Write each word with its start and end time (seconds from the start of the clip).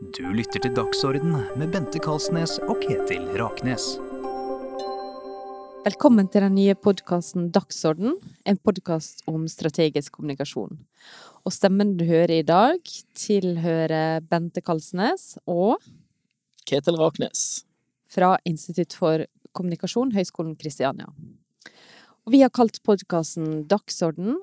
Du 0.00 0.22
lytter 0.32 0.62
til 0.64 0.72
Dagsorden 0.72 1.34
med 1.60 1.74
Bente 1.74 2.00
Kalsnes 2.00 2.54
og 2.64 2.78
Ketil 2.80 3.26
Raknes. 3.36 3.98
Velkommen 5.84 6.30
til 6.32 6.46
den 6.46 6.54
nye 6.56 6.72
podkasten 6.72 7.50
Dagsorden, 7.52 8.14
en 8.48 8.60
podkast 8.64 9.20
om 9.28 9.44
strategisk 9.44 10.16
kommunikasjon. 10.16 10.78
Og 11.44 11.52
stemmen 11.52 11.98
du 12.00 12.06
hører 12.08 12.32
i 12.38 12.46
dag, 12.48 12.80
tilhører 13.12 14.24
Bente 14.24 14.64
Kalsnes 14.64 15.34
og 15.44 15.76
Ketil 16.64 16.96
Raknes. 16.96 17.66
fra 18.08 18.38
Institutt 18.48 18.96
for 18.96 19.26
kommunikasjon, 19.52 20.16
Høgskolen 20.16 20.56
Kristiania. 20.56 21.12
Og 22.24 22.32
vi 22.32 22.40
har 22.40 22.48
kalt 22.48 22.80
podkasten 22.82 23.68
Dagsorden, 23.68 24.40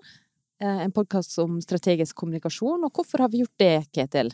eh, 0.61 0.85
en 0.85 0.91
podkast 0.91 1.39
om 1.39 1.59
strategisk 1.61 2.15
kommunikasjon. 2.15 2.85
Og 2.85 2.93
hvorfor 2.93 3.25
har 3.25 3.29
vi 3.29 3.41
gjort 3.41 3.57
det, 3.57 3.91
Ketil? 3.91 4.31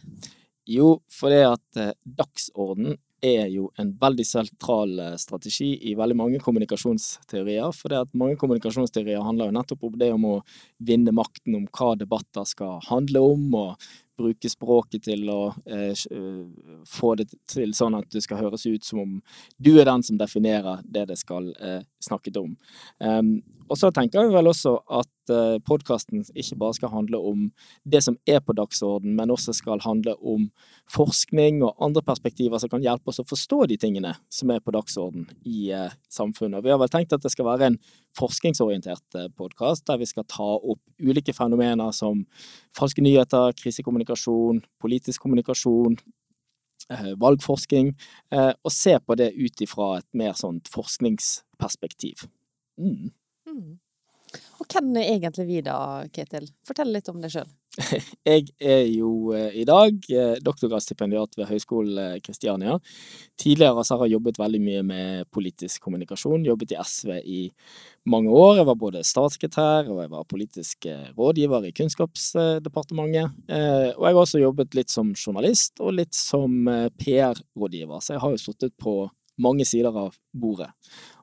Jo, 0.69 1.01
for 1.11 1.33
det 1.33 1.43
at 1.47 1.79
eh, 1.81 1.95
dagsorden 2.03 2.95
er 3.23 3.47
jo 3.47 3.69
en 3.79 3.93
veldig 3.99 4.25
sentral 4.27 4.97
eh, 4.99 5.15
strategi 5.19 5.71
i 5.89 5.95
veldig 5.95 6.15
mange 6.19 6.39
kommunikasjonsteorier. 6.43 7.71
For 7.75 7.91
det 7.91 8.01
at 8.03 8.15
mange 8.19 8.37
kommunikasjonsteorier 8.39 9.23
handler 9.23 9.49
jo 9.49 9.57
nettopp 9.57 9.83
om 9.87 9.97
det 9.99 10.11
om 10.15 10.29
å 10.29 10.37
vinne 10.83 11.15
makten, 11.15 11.55
om 11.59 11.67
hva 11.71 11.93
debatter 11.99 12.47
skal 12.47 12.79
handle 12.89 13.23
om, 13.33 13.47
og 13.59 13.87
bruke 14.19 14.49
språket 14.49 15.07
til 15.07 15.25
å 15.31 15.39
eh, 15.65 15.91
eh, 15.91 16.43
få 16.89 17.13
det 17.19 17.29
til 17.49 17.73
sånn 17.75 17.97
at 17.97 18.09
det 18.13 18.23
skal 18.25 18.43
høres 18.43 18.65
ut 18.67 18.85
som 18.85 19.01
om 19.03 19.15
du 19.57 19.73
er 19.79 19.87
den 19.89 20.05
som 20.05 20.19
definerer 20.19 20.83
det 20.85 21.07
det 21.09 21.17
skal 21.19 21.49
eh, 21.57 21.81
snakket 22.03 22.37
om. 22.41 22.53
Em, 23.01 23.35
og 23.71 23.77
så 23.79 23.89
tenker 23.93 24.23
jeg 24.23 24.33
vel 24.33 24.49
også 24.49 24.73
at 24.99 25.31
eh, 25.31 25.57
podkasten 25.65 26.23
ikke 26.35 26.57
bare 26.59 26.75
skal 26.77 26.91
handle 26.93 27.19
om 27.31 27.45
det 27.89 28.01
som 28.05 28.17
er 28.29 28.41
på 28.43 28.55
dagsorden, 28.57 29.15
men 29.17 29.31
også 29.33 29.55
skal 29.55 29.81
handle 29.83 30.15
om 30.19 30.49
forskning 30.91 31.61
og 31.63 31.79
andre 31.83 32.03
perspektiver 32.05 32.59
som 32.61 32.71
kan 32.71 32.83
hjelpe 32.83 33.11
oss 33.11 33.21
å 33.23 33.27
forstå 33.27 33.63
de 33.71 33.77
tingene 33.79 34.15
som 34.33 34.51
er 34.53 34.63
på 34.63 34.73
dagsorden 34.75 35.29
i 35.47 35.71
eh, 35.71 35.95
samfunnet. 36.11 36.63
Vi 36.65 36.73
har 36.73 36.81
vel 36.81 36.91
tenkt 36.91 37.15
at 37.15 37.23
det 37.23 37.31
skal 37.33 37.47
være 37.49 37.71
en 37.71 37.79
forskningsorientert 38.19 39.19
eh, 39.19 39.31
podkast, 39.37 39.85
der 39.87 40.01
vi 40.01 40.09
skal 40.09 40.27
ta 40.27 40.49
opp 40.57 40.81
ulike 41.01 41.35
fenomener 41.35 41.95
som 41.95 42.25
falske 42.75 43.05
nyheter, 43.05 43.55
krisekommunikasjon, 43.59 44.63
politisk 44.83 45.23
kommunikasjon, 45.23 45.97
valgforsking, 47.17 47.93
og 48.35 48.71
se 48.75 48.97
på 48.99 49.15
det 49.15 49.29
ut 49.39 49.61
ifra 49.63 49.85
et 50.01 50.07
mer 50.19 50.33
sånt 50.35 50.67
forskningsperspektiv. 50.69 52.25
Mm. 52.75 53.13
Mm. 53.53 53.79
Og 54.61 54.69
hvem 54.69 54.95
er 54.97 55.11
egentlig 55.15 55.45
vi 55.49 55.59
da, 55.65 55.75
Ketil? 56.13 56.47
Fortell 56.65 56.93
litt 56.93 57.09
om 57.11 57.19
deg 57.21 57.33
sjøl. 57.33 57.49
Jeg 58.29 58.51
er 58.61 58.83
jo 58.93 59.33
eh, 59.33 59.55
i 59.57 59.63
dag 59.65 60.05
eh, 60.13 60.35
doktorgradsstipendiat 60.45 61.37
ved 61.39 61.47
Høgskolen 61.49 61.99
eh, 61.99 62.17
Kristiania. 62.23 62.75
Tidligere 63.41 63.83
så 63.85 63.97
har 63.97 64.05
jeg 64.05 64.13
jobbet 64.13 64.37
veldig 64.37 64.59
mye 64.61 64.83
med 64.85 65.29
politisk 65.33 65.81
kommunikasjon. 65.87 66.45
Jobbet 66.45 66.75
i 66.75 66.77
SV 66.77 67.15
i 67.17 67.39
mange 68.09 68.29
år. 68.29 68.59
Jeg 68.59 68.67
var 68.69 68.77
både 68.79 69.01
statssekretær 69.07 69.89
og 69.89 70.03
jeg 70.03 70.11
var 70.11 70.27
politisk 70.29 70.87
rådgiver 71.17 71.65
i 71.65 71.73
Kunnskapsdepartementet. 71.75 73.33
Og 73.49 74.05
jeg 74.05 74.13
har 74.13 74.21
også 74.21 74.43
jobbet 74.43 74.77
litt 74.77 74.93
som 74.93 75.09
journalist 75.17 75.81
og 75.81 75.97
litt 75.97 76.13
som 76.13 76.69
PR-rådgiver, 77.01 78.03
så 78.03 78.15
jeg 78.15 78.23
har 78.23 78.35
jo 78.35 78.43
sittet 78.43 78.75
på 78.77 78.99
mange 79.41 79.65
sider 79.65 79.97
av 79.97 80.13
bordet. 80.29 80.69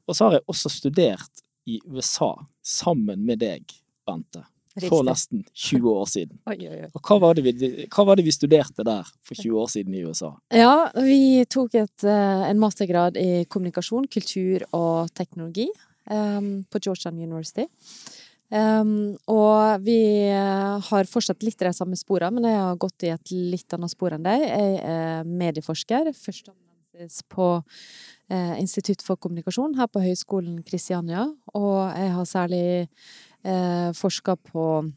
Og 0.08 0.18
så 0.18 0.26
har 0.26 0.40
jeg 0.40 0.48
også 0.50 0.72
studert 0.72 1.44
i 1.70 1.80
USA 1.88 2.32
sammen 2.66 3.22
med 3.26 3.40
deg, 3.42 3.74
Bente, 4.06 4.42
for 4.86 5.04
nesten 5.06 5.42
20 5.52 5.90
år 5.90 6.08
siden. 6.10 6.38
Oi, 6.50 6.56
oi, 6.68 6.78
oi. 6.86 6.90
Og 6.94 7.02
hva 7.04 7.18
var, 7.22 7.36
det 7.38 7.44
vi, 7.46 7.70
hva 7.90 8.06
var 8.08 8.18
det 8.18 8.24
vi 8.26 8.34
studerte 8.34 8.86
der 8.86 9.08
for 9.26 9.36
20 9.36 9.60
år 9.62 9.70
siden 9.72 9.96
i 9.98 10.04
USA? 10.06 10.32
Ja, 10.54 10.91
vi 10.96 11.44
tok 11.50 11.76
et, 11.82 12.06
eh, 12.06 12.46
en 12.48 12.62
mastergrad 12.62 13.18
i 13.20 13.44
kommunikasjon, 13.50 14.08
kultur 14.12 14.64
og 14.76 15.12
teknologi 15.16 15.68
um, 16.10 16.62
på 16.70 16.82
Georgetown 16.82 17.18
University. 17.18 17.66
Um, 18.50 19.14
og 19.31 19.84
vi 19.87 20.26
eh, 20.26 20.88
har 20.88 21.06
fortsatt 21.06 21.44
litt 21.47 21.60
i 21.62 21.69
de 21.69 21.75
samme 21.76 21.98
sporene, 21.98 22.34
men 22.34 22.50
jeg 22.50 22.58
har 22.58 22.81
gått 22.82 23.06
i 23.06 23.12
et 23.14 23.34
litt 23.34 23.76
annet 23.76 23.92
spor 23.92 24.16
enn 24.16 24.26
deg. 24.26 24.42
Jeg 24.42 24.81
er 24.91 25.28
medieforsker, 25.28 26.10
førsteamanuensis 27.00 27.22
på 27.28 27.62
eh, 28.28 28.61
Institutt 28.61 29.03
for 29.03 29.16
kommunikasjon 29.16 29.77
her 29.78 29.88
på 29.88 30.00
Høgskolen 30.00 30.62
Kristiania, 30.62 31.33
og 31.55 31.97
jeg 31.97 32.12
har 32.12 32.25
særlig 32.25 32.88
eh, 33.44 33.93
forska 33.94 34.37
på 34.37 34.91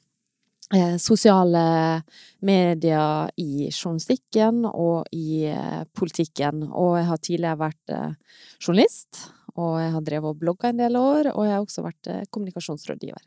eh, 0.73 0.97
sosiale 0.97 2.03
medier 2.41 3.29
i 3.37 3.69
journalistikken 3.71 4.65
og 4.65 5.05
i 5.11 5.45
eh, 5.45 5.83
politikken. 5.93 6.63
Og 6.71 6.97
jeg 6.99 7.07
har 7.07 7.17
tidligere 7.17 7.59
vært 7.59 7.89
eh, 7.89 8.13
journalist, 8.59 9.29
og 9.55 9.79
jeg 9.81 9.91
har 9.93 10.01
drevet 10.01 10.33
og 10.33 10.39
blogga 10.39 10.69
en 10.69 10.81
del 10.81 10.97
år, 10.97 11.33
og 11.33 11.45
jeg 11.45 11.53
har 11.53 11.63
også 11.63 11.83
vært 11.85 12.07
eh, 12.07 12.25
kommunikasjonsrådgiver. 12.29 13.23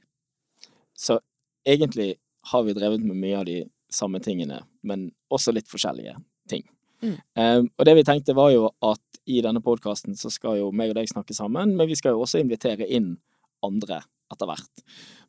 Så 0.96 1.20
egentlig 1.66 2.16
har 2.52 2.62
vi 2.62 2.74
drevet 2.76 3.02
med 3.02 3.18
mye 3.18 3.40
av 3.40 3.46
de 3.46 3.64
samme 3.92 4.18
tingene, 4.20 4.60
men 4.82 5.10
også 5.30 5.52
litt 5.54 5.68
forskjellige 5.70 6.16
ting. 6.50 6.64
Mm. 7.06 7.16
Um, 7.38 7.68
og 7.78 7.88
det 7.88 7.96
vi 8.00 8.06
tenkte 8.08 8.36
var 8.36 8.52
jo 8.54 8.68
at 8.84 9.20
i 9.26 9.40
denne 9.42 9.62
podkasten 9.62 10.16
så 10.18 10.30
skal 10.30 10.60
jo 10.60 10.70
meg 10.74 10.92
og 10.92 10.98
deg 10.98 11.10
snakke 11.10 11.34
sammen, 11.34 11.74
men 11.78 11.88
vi 11.90 11.98
skal 11.98 12.14
jo 12.14 12.22
også 12.24 12.40
invitere 12.42 12.86
inn 12.86 13.16
andre 13.66 14.02
etter 14.32 14.50
hvert. 14.50 14.86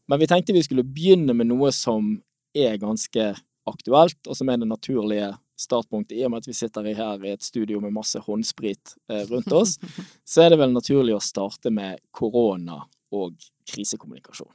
Men 0.07 0.21
vi 0.21 0.29
tenkte 0.29 0.55
vi 0.55 0.63
skulle 0.65 0.85
begynne 0.85 1.35
med 1.37 1.49
noe 1.49 1.71
som 1.75 2.15
er 2.57 2.77
ganske 2.81 3.33
aktuelt, 3.67 4.19
og 4.27 4.37
som 4.37 4.49
er 4.49 4.61
det 4.61 4.69
naturlige 4.69 5.31
startpunktet. 5.59 6.15
I 6.17 6.25
og 6.27 6.33
med 6.33 6.45
at 6.45 6.49
vi 6.49 6.55
sitter 6.55 6.85
her 6.95 7.25
i 7.25 7.33
et 7.33 7.43
studio 7.43 7.81
med 7.83 7.95
masse 7.95 8.19
håndsprit 8.23 8.95
eh, 9.11 9.25
rundt 9.31 9.51
oss, 9.55 9.75
så 10.31 10.45
er 10.45 10.53
det 10.53 10.61
vel 10.61 10.75
naturlig 10.75 11.17
å 11.17 11.23
starte 11.23 11.73
med 11.73 11.99
korona 12.15 12.83
og 13.13 13.35
krisekommunikasjon. 13.67 14.53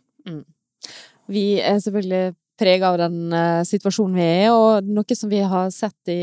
Vi 1.32 1.46
er 1.60 1.78
selvfølgelig 1.82 2.34
prega 2.62 2.92
av 2.92 2.98
den 3.00 3.32
uh, 3.34 3.62
situasjonen 3.66 4.18
vi 4.18 4.24
er 4.24 4.46
i, 4.46 4.50
og 4.54 4.88
noe 4.88 5.18
som 5.18 5.30
vi 5.32 5.42
har 5.42 5.70
sett 5.74 6.12
i 6.12 6.22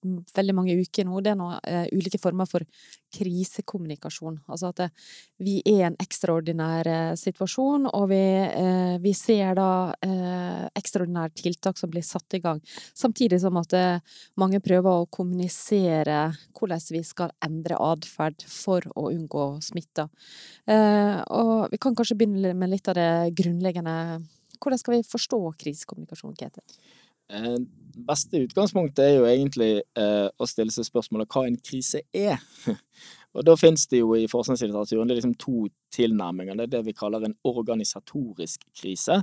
veldig 0.00 0.54
mange 0.56 0.76
uker 0.80 1.04
nå, 1.04 1.18
det 1.20 1.34
er 1.34 1.36
noe, 1.36 1.58
uh, 1.60 1.86
ulike 1.92 2.20
former 2.22 2.48
for 2.48 2.64
krisekommunikasjon. 3.10 4.36
Altså 4.46 4.70
at 4.70 4.84
eh, 4.84 4.92
vi 5.42 5.56
er 5.66 5.80
i 5.80 5.86
en 5.88 5.96
ekstraordinær 5.98 6.86
situasjon, 7.18 7.88
og 7.90 8.04
vi, 8.12 8.20
vi 9.02 9.12
ser 9.18 9.56
da 9.58 9.66
ekstraordinære 10.78 11.34
tiltak 11.42 11.80
som 11.80 11.90
blir 11.90 12.06
satt 12.06 12.38
i 12.38 12.42
gang, 12.44 12.62
samtidig 12.94 13.40
som 13.42 13.58
at 13.58 13.74
mange 14.38 14.62
prøver 14.62 15.02
å 15.02 15.10
kommunisere 15.10 16.20
hvordan 16.54 16.86
vi 16.94 17.02
skal 17.10 17.34
endre 17.42 17.82
atferd 17.82 18.46
for 18.46 18.86
å 18.94 19.10
unngå 19.10 19.56
smitte. 19.66 20.06
Og 20.70 21.54
vi 21.74 21.82
kan 21.82 21.98
kanskje 21.98 22.20
begynne 22.22 22.54
med 22.54 22.76
litt 22.76 22.94
av 22.94 23.00
det 23.00 23.10
grunnleggende 23.42 23.96
hvordan 24.60 24.80
skal 24.80 24.96
vi 24.96 25.06
forstå 25.08 25.40
krisekommunikasjon, 25.60 26.36
Ketil? 26.38 26.64
Eh, 27.30 27.56
beste 28.06 28.42
utgangspunktet 28.42 29.04
er 29.04 29.16
jo 29.18 29.28
egentlig 29.28 29.72
eh, 29.98 30.26
å 30.30 30.48
stille 30.50 30.74
seg 30.74 30.88
spørsmålet 30.88 31.30
hva 31.30 31.46
en 31.46 31.58
krise 31.62 32.02
er. 32.16 32.40
Og 33.36 33.46
da 33.46 33.54
finnes 33.58 33.86
det 33.90 34.00
jo 34.00 34.16
i 34.18 34.26
forskningslitteraturen 34.30 35.06
det 35.06 35.14
er 35.14 35.20
liksom 35.20 35.36
to 35.38 35.68
tilnærminger. 35.94 36.58
Det 36.58 36.66
er 36.66 36.72
det 36.74 36.84
vi 36.88 36.96
kaller 36.98 37.22
en 37.26 37.36
organisatorisk 37.46 38.64
krise, 38.74 39.20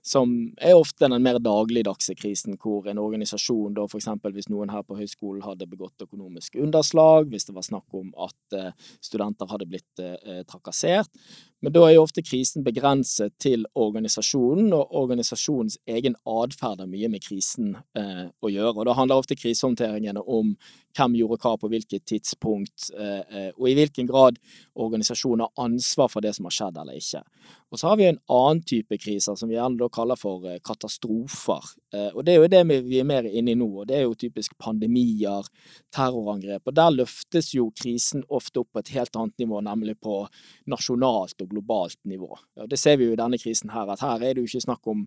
som 0.00 0.30
er 0.56 0.78
ofte 0.78 1.04
den 1.04 1.20
mer 1.20 1.36
dagligdagse 1.44 2.14
krisen, 2.16 2.56
hvor 2.60 2.88
en 2.88 3.02
organisasjon, 3.02 3.74
da 3.76 3.84
eksempel 3.84 4.32
hvis 4.32 4.48
noen 4.48 4.72
her 4.72 4.86
på 4.86 4.96
høyskolen 4.96 5.44
hadde 5.44 5.68
begått 5.68 6.06
økonomisk 6.06 6.56
underslag, 6.64 7.28
hvis 7.28 7.50
det 7.50 7.56
var 7.56 7.66
snakk 7.66 8.00
om 8.00 8.08
at 8.16 8.56
eh, 8.56 8.72
studenter 9.04 9.50
hadde 9.50 9.68
blitt 9.68 10.04
eh, 10.04 10.40
trakassert, 10.48 11.12
men 11.60 11.74
da 11.74 11.82
er 11.84 11.94
jo 11.94 12.04
ofte 12.06 12.22
krisen 12.24 12.64
begrenset 12.64 13.34
til 13.42 13.66
organisasjonen, 13.78 14.72
og 14.72 14.94
organisasjonens 14.96 15.76
egen 15.90 16.16
atferd 16.24 16.80
har 16.80 16.88
mye 16.88 17.10
med 17.12 17.24
krisen 17.24 17.74
eh, 17.98 18.28
å 18.32 18.52
gjøre. 18.52 18.78
Og 18.78 18.88
da 18.88 18.96
handler 18.96 19.20
ofte 19.20 19.36
krisehåndteringene 19.36 20.24
om 20.24 20.54
hvem 20.96 21.18
gjorde 21.20 21.38
hva 21.44 21.54
på 21.60 21.70
hvilket 21.70 22.06
tidspunkt, 22.08 22.88
eh, 22.96 23.20
eh, 23.20 23.50
og 23.56 23.68
i 23.68 23.76
hvilken 23.78 24.08
grad 24.08 24.40
organisasjonen 24.74 25.44
har 25.46 25.66
ansvar 25.66 26.08
for 26.10 26.24
det 26.24 26.32
som 26.36 26.48
har 26.48 26.56
skjedd 26.56 26.80
eller 26.80 26.98
ikke. 26.98 27.22
Og 27.70 27.78
så 27.78 27.86
har 27.86 27.98
vi 28.00 28.08
en 28.08 28.18
annen 28.26 28.62
type 28.66 28.96
kriser 28.98 29.36
som 29.38 29.50
vi 29.50 29.54
gjerne 29.54 29.78
da 29.78 29.86
kaller 29.92 30.18
for 30.18 30.46
eh, 30.48 30.58
katastrofer. 30.66 31.68
Eh, 31.94 32.08
og 32.08 32.24
det 32.26 32.34
er 32.34 32.40
jo 32.40 32.50
det 32.50 32.64
vi 32.88 32.98
er 32.98 33.06
mer 33.06 33.28
inne 33.28 33.54
i 33.54 33.58
nå, 33.58 33.68
og 33.82 33.86
det 33.90 34.00
er 34.00 34.08
jo 34.08 34.16
typisk 34.18 34.56
pandemier, 34.58 35.46
terrorangrep. 35.94 36.66
Og 36.66 36.74
der 36.74 36.96
løftes 36.96 37.52
jo 37.54 37.68
krisen 37.78 38.24
ofte 38.28 38.64
opp 38.64 38.72
på 38.74 38.82
et 38.82 38.90
helt 38.96 39.14
annet 39.14 39.44
nivå, 39.44 39.62
nemlig 39.66 40.00
på 40.02 40.24
nasjonalt 40.70 41.38
og 41.44 41.49
globalt 41.50 41.98
nivå. 42.08 42.32
Det 42.70 42.78
ser 42.80 42.98
vi 43.00 43.08
jo 43.08 43.14
i 43.14 43.20
denne 43.20 43.38
krisen 43.40 43.72
her, 43.74 43.90
at 43.90 44.02
her 44.04 44.22
er 44.22 44.34
det 44.34 44.44
jo 44.44 44.50
ikke 44.50 44.66
snakk 44.68 44.90
om 44.90 45.06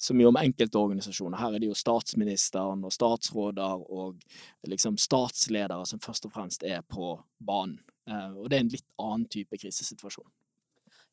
så 0.00 0.16
mye 0.16 0.30
om 0.30 0.38
enkeltorganisasjoner. 0.40 1.36
Her 1.36 1.54
er 1.54 1.62
det 1.62 1.68
jo 1.68 1.76
statsministeren 1.76 2.86
og 2.88 2.94
statsråder 2.94 3.82
og 3.84 4.22
liksom 4.68 4.96
statsledere 5.00 5.84
som 5.88 6.00
først 6.00 6.28
og 6.28 6.32
fremst 6.36 6.64
er 6.64 6.80
på 6.88 7.18
banen. 7.38 7.80
Eh, 8.08 8.30
Og 8.40 8.48
det 8.48 8.56
er 8.56 8.64
en 8.64 8.72
litt 8.72 8.88
annen 8.98 9.26
type 9.28 9.60
krisesituasjon. 9.60 10.30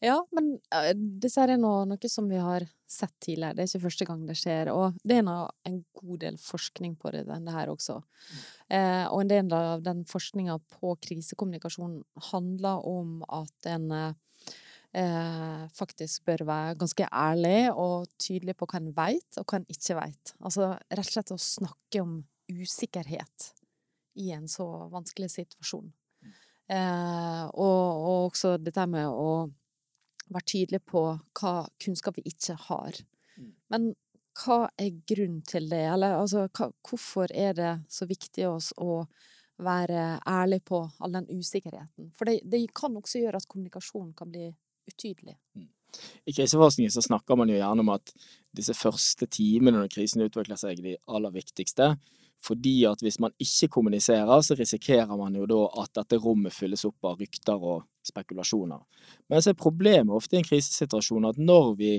Ja, 0.03 0.17
men 0.31 0.51
uh, 0.75 0.91
dette 0.93 1.41
er 1.41 1.55
noe, 1.57 1.85
noe, 1.89 2.09
som 2.11 2.27
vi 2.29 2.37
har 2.37 2.67
sett 2.87 3.15
tidligere. 3.23 3.57
Det 3.57 3.63
er 3.63 3.71
ikke 3.71 3.85
første 3.87 4.05
gang 4.05 4.21
det 4.27 4.35
skjer. 4.37 4.69
Og 4.69 4.99
det 5.01 5.17
er 5.17 5.25
noe, 5.25 5.47
en 5.65 5.79
god 5.97 6.19
del 6.21 6.37
forskning 6.41 6.93
på 7.01 7.11
det, 7.15 7.23
det 7.27 7.55
her 7.55 7.71
også. 7.73 7.97
Mm. 7.97 8.43
Eh, 8.77 9.05
og 9.09 9.23
en 9.23 9.31
del 9.31 9.55
av 9.57 9.81
den 9.83 10.05
forskninga 10.07 10.59
på 10.77 10.93
krisekommunikasjon 11.07 11.97
handler 12.29 12.85
om 12.87 13.19
at 13.25 13.71
en 13.73 13.89
eh, 13.95 14.15
faktisk 15.77 16.23
bør 16.25 16.41
være 16.47 16.77
ganske 16.79 17.05
ærlig 17.11 17.71
og 17.73 18.07
tydelig 18.17 18.55
på 18.57 18.65
hva 18.71 18.79
en 18.79 18.87
veit, 18.95 19.37
og 19.37 19.43
hva 19.45 19.59
en 19.59 19.67
ikke 19.69 19.97
veit. 19.99 20.31
Altså 20.39 20.71
rett 20.73 21.03
og 21.03 21.11
slett 21.11 21.33
å 21.35 21.37
snakke 21.41 22.01
om 22.01 22.15
usikkerhet 22.47 23.51
i 24.17 24.31
en 24.31 24.47
så 24.49 24.65
vanskelig 24.91 25.29
situasjon. 25.31 25.91
Mm. 26.23 26.33
Eh, 26.75 27.43
og, 27.53 27.83
og, 28.07 28.25
også 28.31 28.55
dette 28.61 28.87
med 28.89 29.07
å 29.07 29.47
være 30.27 30.49
tydelig 30.51 30.81
på 30.89 31.03
hva 31.39 31.53
kunnskap 31.83 32.19
vi 32.19 32.27
ikke 32.31 32.57
har. 32.67 32.99
Mm. 33.37 33.53
Men 33.73 33.89
hva 34.37 34.59
er 34.79 35.01
grunnen 35.09 35.41
til 35.47 35.69
det? 35.71 35.83
Eller 35.93 36.17
altså, 36.17 36.47
hva, 36.49 36.69
hvorfor 36.85 37.33
er 37.33 37.57
det 37.57 37.73
så 37.91 38.07
viktig 38.09 38.47
oss 38.49 38.73
å 38.77 39.03
være 39.63 40.19
ærlig 40.29 40.61
på 40.67 40.83
all 41.01 41.15
den 41.17 41.29
usikkerheten? 41.31 42.11
For 42.17 42.29
det, 42.29 42.41
det 42.45 42.65
kan 42.77 42.97
også 42.97 43.23
gjøre 43.23 43.41
at 43.41 43.49
kommunikasjonen 43.49 44.13
kan 44.17 44.33
bli 44.33 44.49
utydelig. 44.87 45.37
Mm. 45.55 45.69
I 46.25 46.33
kriseforskningen 46.35 46.91
så 46.91 47.01
snakker 47.01 47.37
man 47.39 47.49
jo 47.49 47.57
gjerne 47.57 47.83
om 47.83 47.91
at 47.93 48.11
disse 48.55 48.75
første 48.77 49.27
timene 49.31 49.79
når 49.79 49.91
krisen 49.93 50.23
utvikler 50.25 50.59
seg, 50.59 50.79
er 50.79 50.83
de 50.83 50.95
aller 51.07 51.33
viktigste. 51.35 51.93
Fordi 52.43 52.75
at 52.85 53.01
hvis 53.01 53.17
man 53.19 53.33
ikke 53.41 53.71
kommuniserer, 53.79 54.41
så 54.45 54.55
risikerer 54.57 55.15
man 55.17 55.35
jo 55.35 55.47
da 55.49 55.63
at 55.81 55.93
dette 55.97 56.19
rommet 56.21 56.53
fylles 56.53 56.85
opp 56.85 57.07
av 57.09 57.17
rykter 57.21 57.57
og 57.57 57.87
spekulasjoner. 58.05 58.83
Men 59.27 59.41
så 59.41 59.51
er 59.51 59.59
problemet 59.59 60.13
ofte 60.15 60.37
i 60.37 60.41
en 60.41 60.47
krisesituasjon 60.47 61.31
at 61.31 61.39
når 61.41 61.71
vi 61.79 61.93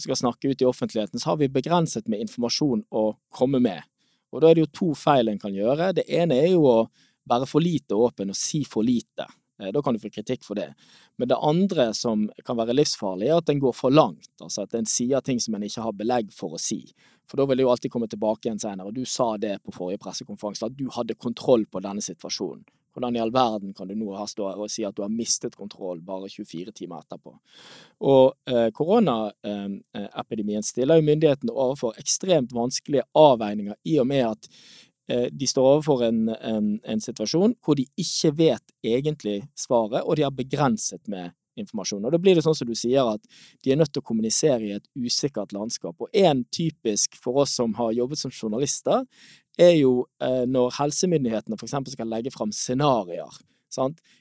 skal 0.00 0.18
snakke 0.18 0.50
ut 0.50 0.62
i 0.64 0.68
offentligheten, 0.68 1.20
så 1.20 1.34
har 1.34 1.42
vi 1.42 1.52
begrenset 1.52 2.08
med 2.08 2.24
informasjon 2.24 2.86
å 2.90 3.10
komme 3.28 3.60
med. 3.62 3.84
Og 4.32 4.42
da 4.42 4.48
er 4.48 4.56
det 4.56 4.64
jo 4.64 4.74
to 4.80 4.88
feil 4.98 5.28
en 5.30 5.42
kan 5.42 5.54
gjøre. 5.54 5.92
Det 6.00 6.06
ene 6.08 6.40
er 6.40 6.54
jo 6.54 6.64
å 6.66 6.78
være 7.28 7.46
for 7.48 7.62
lite 7.62 7.98
åpen 7.98 8.32
og 8.32 8.38
si 8.38 8.64
for 8.66 8.86
lite. 8.86 9.28
Eh, 9.60 9.72
da 9.72 9.82
kan 9.82 9.94
du 9.94 10.00
få 10.00 10.10
kritikk 10.12 10.44
for 10.44 10.58
det. 10.58 10.68
Men 11.16 11.28
det 11.28 11.40
andre 11.40 11.90
som 11.94 12.28
kan 12.44 12.58
være 12.58 12.76
livsfarlig, 12.76 13.30
er 13.30 13.40
at 13.40 13.52
en 13.52 13.60
går 13.62 13.76
for 13.76 13.94
langt. 13.94 14.32
Altså 14.40 14.66
at 14.66 14.74
en 14.74 14.88
sier 14.88 15.20
ting 15.24 15.40
som 15.40 15.56
en 15.56 15.66
ikke 15.66 15.84
har 15.84 15.96
belegg 15.96 16.32
for 16.34 16.56
å 16.56 16.60
si. 16.60 16.82
For 17.26 17.40
da 17.40 17.46
vil 17.48 17.58
det 17.58 17.66
jo 17.66 17.72
alltid 17.72 17.92
komme 17.92 18.08
tilbake 18.10 18.46
igjen 18.46 18.62
senere. 18.62 18.88
Og 18.88 18.94
du 18.94 19.04
sa 19.08 19.34
det 19.40 19.58
på 19.64 19.74
forrige 19.74 20.02
pressekonferanse, 20.02 20.68
at 20.68 20.78
du 20.78 20.88
hadde 20.94 21.18
kontroll 21.18 21.66
på 21.66 21.82
denne 21.84 22.04
situasjonen. 22.04 22.64
Hvordan 22.96 23.16
i 23.16 23.20
all 23.20 23.32
verden 23.32 23.74
kan 23.76 23.90
du 23.90 23.92
nå 23.92 24.14
stå 24.24 24.46
og 24.54 24.70
si 24.72 24.80
at 24.88 24.96
du 24.96 25.02
har 25.04 25.10
mistet 25.12 25.52
kontroll 25.52 25.98
bare 26.00 26.30
24 26.32 26.72
timer 26.72 27.02
etterpå? 27.02 27.34
Og 28.08 28.32
eh, 28.48 28.70
koronaepidemien 28.72 30.64
stiller 30.64 30.96
jo 30.96 31.04
myndighetene 31.04 31.52
overfor 31.52 31.98
ekstremt 32.00 32.54
vanskelige 32.56 33.04
avveininger 33.12 33.76
i 33.84 33.98
og 34.00 34.08
med 34.08 34.24
at 34.30 34.48
de 35.06 35.46
står 35.46 35.66
overfor 35.70 36.00
en, 36.02 36.24
en, 36.34 36.70
en, 36.82 37.00
situasjon 37.00 37.52
hvor 37.62 37.78
de 37.78 37.84
ikke 38.00 38.32
vet 38.40 38.72
egentlig 38.82 39.36
svaret, 39.54 40.00
og 40.02 40.18
de 40.18 40.24
har 40.26 40.34
begrenset 40.34 41.02
med 41.06 41.30
informasjon. 41.60 42.04
Og 42.04 42.12
Da 42.12 42.20
blir 42.20 42.36
det 42.36 42.44
sånn 42.44 42.56
som 42.56 42.68
du 42.68 42.74
sier, 42.78 43.06
at 43.06 43.22
de 43.64 43.72
er 43.72 43.80
nødt 43.80 43.92
til 43.94 44.02
å 44.02 44.06
kommunisere 44.06 44.66
i 44.66 44.76
et 44.76 44.86
usikkert 44.98 45.54
landskap. 45.56 45.96
Og 46.00 46.10
en 46.12 46.44
typisk 46.54 47.16
for 47.22 47.42
oss 47.42 47.56
som 47.56 47.74
har 47.78 47.94
jobbet 47.96 48.20
som 48.20 48.34
journalister, 48.34 49.04
er 49.56 49.72
jo 49.78 50.04
eh, 50.20 50.44
når 50.44 50.74
helsemyndighetene 50.76 51.56
f.eks. 51.56 51.78
skal 51.94 52.10
legge 52.12 52.32
fram 52.34 52.52
scenarioer? 52.52 53.38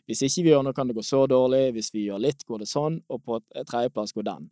Hvis 0.07 0.23
ikke 0.25 0.43
vi 0.43 0.51
gjør 0.51 0.63
noe, 0.65 0.75
kan 0.75 0.89
det 0.89 0.95
gå 0.97 1.03
så 1.05 1.21
dårlig. 1.31 1.69
Hvis 1.75 1.93
vi 1.93 2.07
gjør 2.09 2.23
litt, 2.23 2.43
går 2.47 2.63
det 2.63 2.67
sånn. 2.67 2.97
Og 3.11 3.21
på 3.23 3.39
tredjeplass 3.55 4.15
går 4.15 4.27
den. 4.27 4.49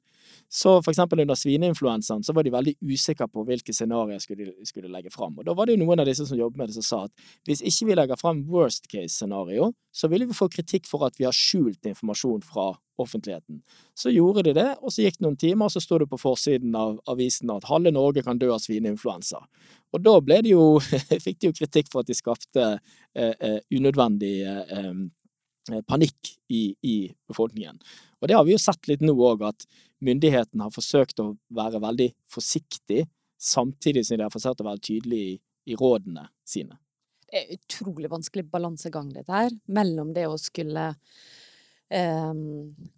Så 0.51 0.75
for 0.81 0.91
eksempel 0.93 1.23
under 1.23 1.37
svineinfluensaen 1.39 2.23
så 2.23 2.35
var 2.35 2.45
de 2.45 2.53
veldig 2.53 2.75
usikre 2.81 3.27
på 3.31 3.45
hvilke 3.47 3.75
scenarioer 3.75 4.21
skulle 4.23 4.51
de 4.51 4.67
skulle 4.69 4.91
legge 4.91 5.13
fram. 5.13 5.37
Og 5.37 5.47
da 5.47 5.55
var 5.57 5.67
det 5.67 5.77
jo 5.77 5.83
noen 5.85 6.03
av 6.03 6.09
disse 6.09 6.27
som 6.29 6.39
jobbet 6.39 6.61
med 6.61 6.71
det, 6.71 6.77
som 6.79 6.87
sa 6.87 7.01
at 7.07 7.27
hvis 7.49 7.63
ikke 7.65 7.89
vi 7.89 7.99
legger 7.99 8.19
frem 8.19 8.45
worst 8.49 8.89
case-scenario, 8.91 9.71
så 9.93 10.09
ville 10.09 10.25
vi 10.29 10.37
få 10.37 10.49
kritikk 10.49 10.87
for 10.89 11.05
at 11.05 11.19
vi 11.19 11.27
har 11.27 11.35
skjult 11.35 11.85
informasjon 11.85 12.41
fra 12.45 12.71
offentligheten. 12.97 13.61
Så 13.93 14.09
gjorde 14.09 14.43
de 14.43 14.53
det, 14.57 14.67
og 14.81 14.93
så 14.93 15.05
gikk 15.05 15.17
det 15.19 15.25
noen 15.25 15.39
timer, 15.39 15.67
og 15.67 15.73
så 15.73 15.81
sto 15.83 15.99
det 16.01 16.09
på 16.11 16.19
forsiden 16.21 16.75
av 16.77 16.99
avisen 17.09 17.51
at 17.53 17.67
halve 17.69 17.93
Norge 17.93 18.23
kan 18.25 18.39
dø 18.41 18.51
av 18.53 18.61
svineinfluensa. 18.63 19.41
Og 19.93 20.05
da 20.05 20.15
ble 20.25 20.41
de 20.45 20.53
jo, 20.53 20.77
fikk 21.25 21.41
de 21.41 21.49
jo 21.49 21.57
kritikk 21.57 21.91
for 21.91 22.03
at 22.03 22.09
de 22.09 22.17
skapte 22.17 22.69
eh, 22.69 23.33
eh 23.33 23.59
unødvendig 23.73 24.35
eh, 24.49 24.93
eh, 25.71 25.81
panikk 25.89 26.33
i, 26.49 26.75
i, 26.81 26.97
befolkningen. 27.29 27.79
Og 28.21 28.29
det 28.29 28.37
har 28.37 28.45
vi 28.45 28.53
jo 28.55 28.61
sett 28.61 28.89
litt 28.89 29.01
nå 29.05 29.13
òg, 29.13 29.45
at 29.47 29.65
myndighetene 30.05 30.67
har 30.67 30.73
forsøkt 30.73 31.21
å 31.23 31.33
være 31.53 31.81
veldig 31.83 32.09
forsiktig, 32.31 33.05
samtidig 33.39 34.05
som 34.07 34.19
de 34.19 34.25
har 34.27 34.33
forsøkt 34.33 34.63
å 34.63 34.67
være 34.69 34.83
tydelige 34.83 35.35
i, 35.35 35.37
i 35.73 35.77
rådene 35.79 36.27
sine. 36.47 36.79
Det 37.27 37.39
er 37.39 37.55
utrolig 37.55 38.11
vanskelig 38.11 38.45
balansegang, 38.51 39.09
dette 39.15 39.33
her, 39.33 39.55
mellom 39.65 40.11
det 40.13 40.27
å 40.29 40.37
skulle 40.37 40.91
eh, 41.89 42.33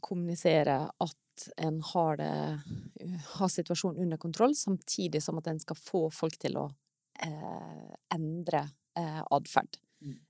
kommunisere 0.04 0.80
at 1.06 1.22
en 1.58 1.82
har, 1.84 2.18
det, 2.18 3.14
har 3.36 3.52
situasjonen 3.52 4.04
under 4.06 4.20
kontroll, 4.20 4.56
samtidig 4.56 5.24
som 5.24 5.40
at 5.40 5.50
en 5.52 5.60
skal 5.60 5.80
få 5.80 6.04
folk 6.14 6.38
til 6.42 6.60
å 6.60 6.68
eh, 7.24 7.96
endre 8.16 8.66
eh, 8.98 9.22
atferd. 9.24 9.80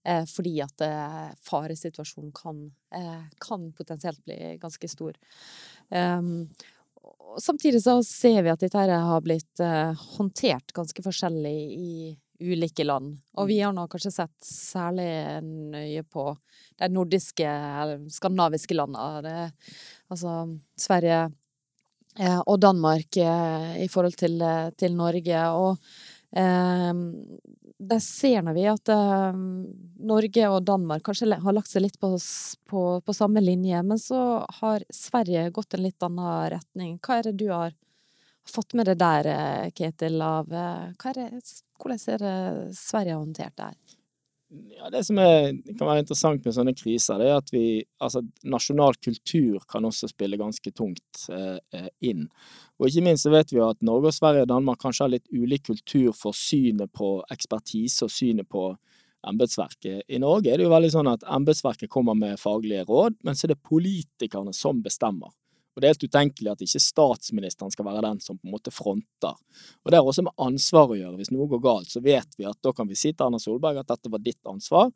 Eh, 0.06 0.24
fordi 0.30 0.56
at 0.64 0.86
eh, 0.86 1.28
faresituasjonen 1.46 2.32
kan, 2.36 2.64
eh, 2.96 3.26
kan, 3.42 3.72
potensielt 3.76 4.24
bli 4.26 4.56
ganske 4.62 4.90
stor. 4.90 5.18
Um, 5.90 6.48
samtidig 7.42 7.84
så 7.84 8.04
ser 8.04 8.44
vi 8.44 8.54
at 8.54 8.64
dette 8.64 8.86
har 9.10 9.26
blitt 9.26 9.64
eh, 9.64 10.06
håndtert 10.18 10.74
ganske 10.76 11.04
forskjellig 11.06 11.58
i 11.76 11.96
ulike 12.40 12.84
land. 12.84 13.16
Og 13.40 13.48
vi 13.48 13.60
mm. 13.60 13.66
har 13.66 13.76
nå 13.76 13.86
kanskje 13.92 14.12
sett 14.12 14.36
særlig 14.48 15.08
nøye 15.44 16.04
på 16.04 16.28
de 16.80 16.90
nordiske, 16.92 17.48
eller 17.48 18.06
skandinaviske 18.12 18.76
landene. 18.76 19.24
Det, 19.24 19.72
altså 20.12 20.36
Sverige 20.80 21.22
eh, 22.20 22.42
og 22.42 22.60
Danmark 22.64 23.20
eh, 23.22 23.70
i 23.86 23.90
forhold 23.92 24.18
til, 24.20 24.44
til 24.78 24.98
Norge. 24.98 25.46
Og 25.56 25.78
eh, 26.36 26.92
der 27.78 28.00
ser 28.00 28.54
vi 28.56 28.66
at 28.72 28.90
eh, 28.90 29.40
Norge 30.08 30.50
og 30.50 30.64
Danmark 30.68 31.04
kanskje 31.06 31.40
har 31.42 31.56
lagt 31.56 31.72
seg 31.72 31.84
litt 31.84 31.98
på, 32.00 32.14
på, 32.70 32.84
på 33.04 33.16
samme 33.16 33.44
linje, 33.44 33.82
men 33.84 34.00
så 34.00 34.20
har 34.62 34.86
Sverige 34.94 35.50
gått 35.56 35.76
en 35.76 35.84
litt 35.84 36.06
annen 36.06 36.50
retning. 36.56 36.96
Hva 37.04 37.20
er 37.20 37.30
det 37.30 37.36
du 37.44 37.50
har 37.52 37.76
fått 38.48 38.74
med 38.74 38.88
det 38.88 38.96
der, 39.02 39.28
eh, 39.28 39.70
Ketil, 39.76 40.22
av 40.22 40.54
eh, 40.54 41.10
er 41.12 41.20
det, 41.20 41.30
Hvordan 41.76 42.04
er 42.14 42.24
det 42.24 42.36
Sverige 42.80 43.18
har 43.18 43.24
håndtert 43.26 43.58
det 43.58 43.70
her? 43.74 43.96
Ja, 44.54 44.92
det 44.94 45.02
som 45.08 45.18
er, 45.18 45.56
kan 45.74 45.88
være 45.88 46.04
interessant 46.04 46.46
med 46.46 46.54
sånne 46.54 46.76
kriser, 46.78 47.18
det 47.18 47.30
er 47.32 47.40
at 47.40 47.50
vi 47.54 47.66
Altså, 48.04 48.22
nasjonal 48.46 48.94
kultur 49.02 49.64
kan 49.72 49.86
også 49.88 50.12
spille 50.12 50.38
ganske 50.38 50.72
tungt 50.76 51.24
eh, 51.34 51.58
eh, 51.74 51.88
inn. 52.06 52.28
Og 52.78 52.90
ikke 52.90 53.06
minst 53.08 53.26
så 53.26 53.32
vet 53.34 53.54
vi 53.56 53.64
at 53.64 53.82
Norge 53.88 54.12
og 54.12 54.14
Sverige 54.14 54.44
og 54.46 54.52
Danmark 54.52 54.82
kanskje 54.84 55.06
har 55.06 55.14
litt 55.16 55.32
ulik 55.34 55.64
kultur 55.72 56.12
for 56.14 56.36
synet 56.38 56.92
på 56.94 57.18
ekspertise 57.34 58.06
og 58.06 58.14
synet 58.14 58.50
på 58.52 58.68
embetsverket. 59.26 60.04
I 60.06 60.20
Norge 60.22 60.52
er 60.52 60.60
det 60.60 60.68
jo 60.68 60.76
veldig 60.76 60.92
sånn 60.94 61.10
at 61.10 61.26
embetsverket 61.38 61.90
kommer 61.90 62.18
med 62.20 62.38
faglige 62.38 62.86
råd, 62.86 63.18
men 63.26 63.34
så 63.34 63.48
er 63.48 63.56
det 63.56 63.64
politikerne 63.66 64.54
som 64.54 64.84
bestemmer. 64.86 65.34
Og 65.76 65.82
det 65.82 65.88
er 65.88 65.94
helt 65.94 66.08
utenkelig 66.08 66.52
at 66.54 66.64
ikke 66.64 66.82
statsministeren 66.82 67.74
skal 67.74 67.88
være 67.90 68.04
den 68.06 68.22
som 68.24 68.38
på 68.40 68.48
en 68.48 68.56
måte 68.56 68.72
fronter. 68.72 69.36
Og 69.84 69.92
det 69.92 70.00
har 70.00 70.08
også 70.08 70.24
med 70.24 70.46
ansvar 70.48 70.94
å 70.94 70.98
gjøre. 70.98 71.18
Hvis 71.20 71.34
noe 71.36 71.50
går 71.52 71.64
galt, 71.66 71.92
så 71.92 72.00
vet 72.04 72.38
vi 72.40 72.48
at 72.48 72.60
da 72.64 72.72
kan 72.76 72.88
vi 72.88 72.98
si 73.00 73.12
til 73.12 73.28
Erna 73.28 73.42
Solberg 73.44 73.82
at 73.82 73.92
dette 73.92 74.12
var 74.14 74.24
ditt 74.24 74.40
ansvar. 74.48 74.94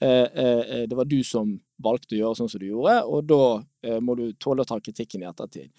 Eh, 0.00 0.08
eh, 0.24 0.62
eh, 0.62 0.84
det 0.88 0.98
var 0.98 1.10
du 1.10 1.20
som 1.26 1.52
valgte 1.84 2.16
å 2.16 2.20
gjøre 2.20 2.38
sånn 2.38 2.50
som 2.52 2.62
du 2.62 2.68
gjorde, 2.68 2.96
og 3.04 3.28
da 3.30 3.98
må 3.98 4.14
du 4.14 4.28
tåle 4.38 4.62
å 4.62 4.68
ta 4.68 4.76
kritikken 4.78 5.24
i 5.24 5.26
ettertid. 5.26 5.72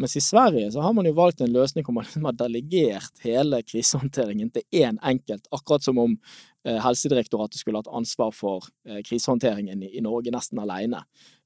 Mens 0.00 0.14
i 0.16 0.22
Sverige 0.24 0.70
så 0.72 0.80
har 0.80 0.94
man 0.96 1.04
jo 1.04 1.12
valgt 1.18 1.42
en 1.44 1.52
løsning 1.52 1.84
hvor 1.84 1.98
man 1.98 2.06
har 2.24 2.38
delegert 2.38 3.20
hele 3.20 3.60
krisehåndteringen 3.66 4.48
til 4.54 4.64
én 4.80 4.96
enkelt, 5.04 5.44
akkurat 5.52 5.84
som 5.84 6.00
om 6.00 6.14
Helsedirektoratet 6.64 7.60
skulle 7.60 7.82
hatt 7.82 7.92
ansvar 7.92 8.32
for 8.32 8.64
krisehåndteringen 9.04 9.84
i 9.90 10.00
Norge 10.04 10.32
nesten 10.32 10.62
alene. 10.64 11.04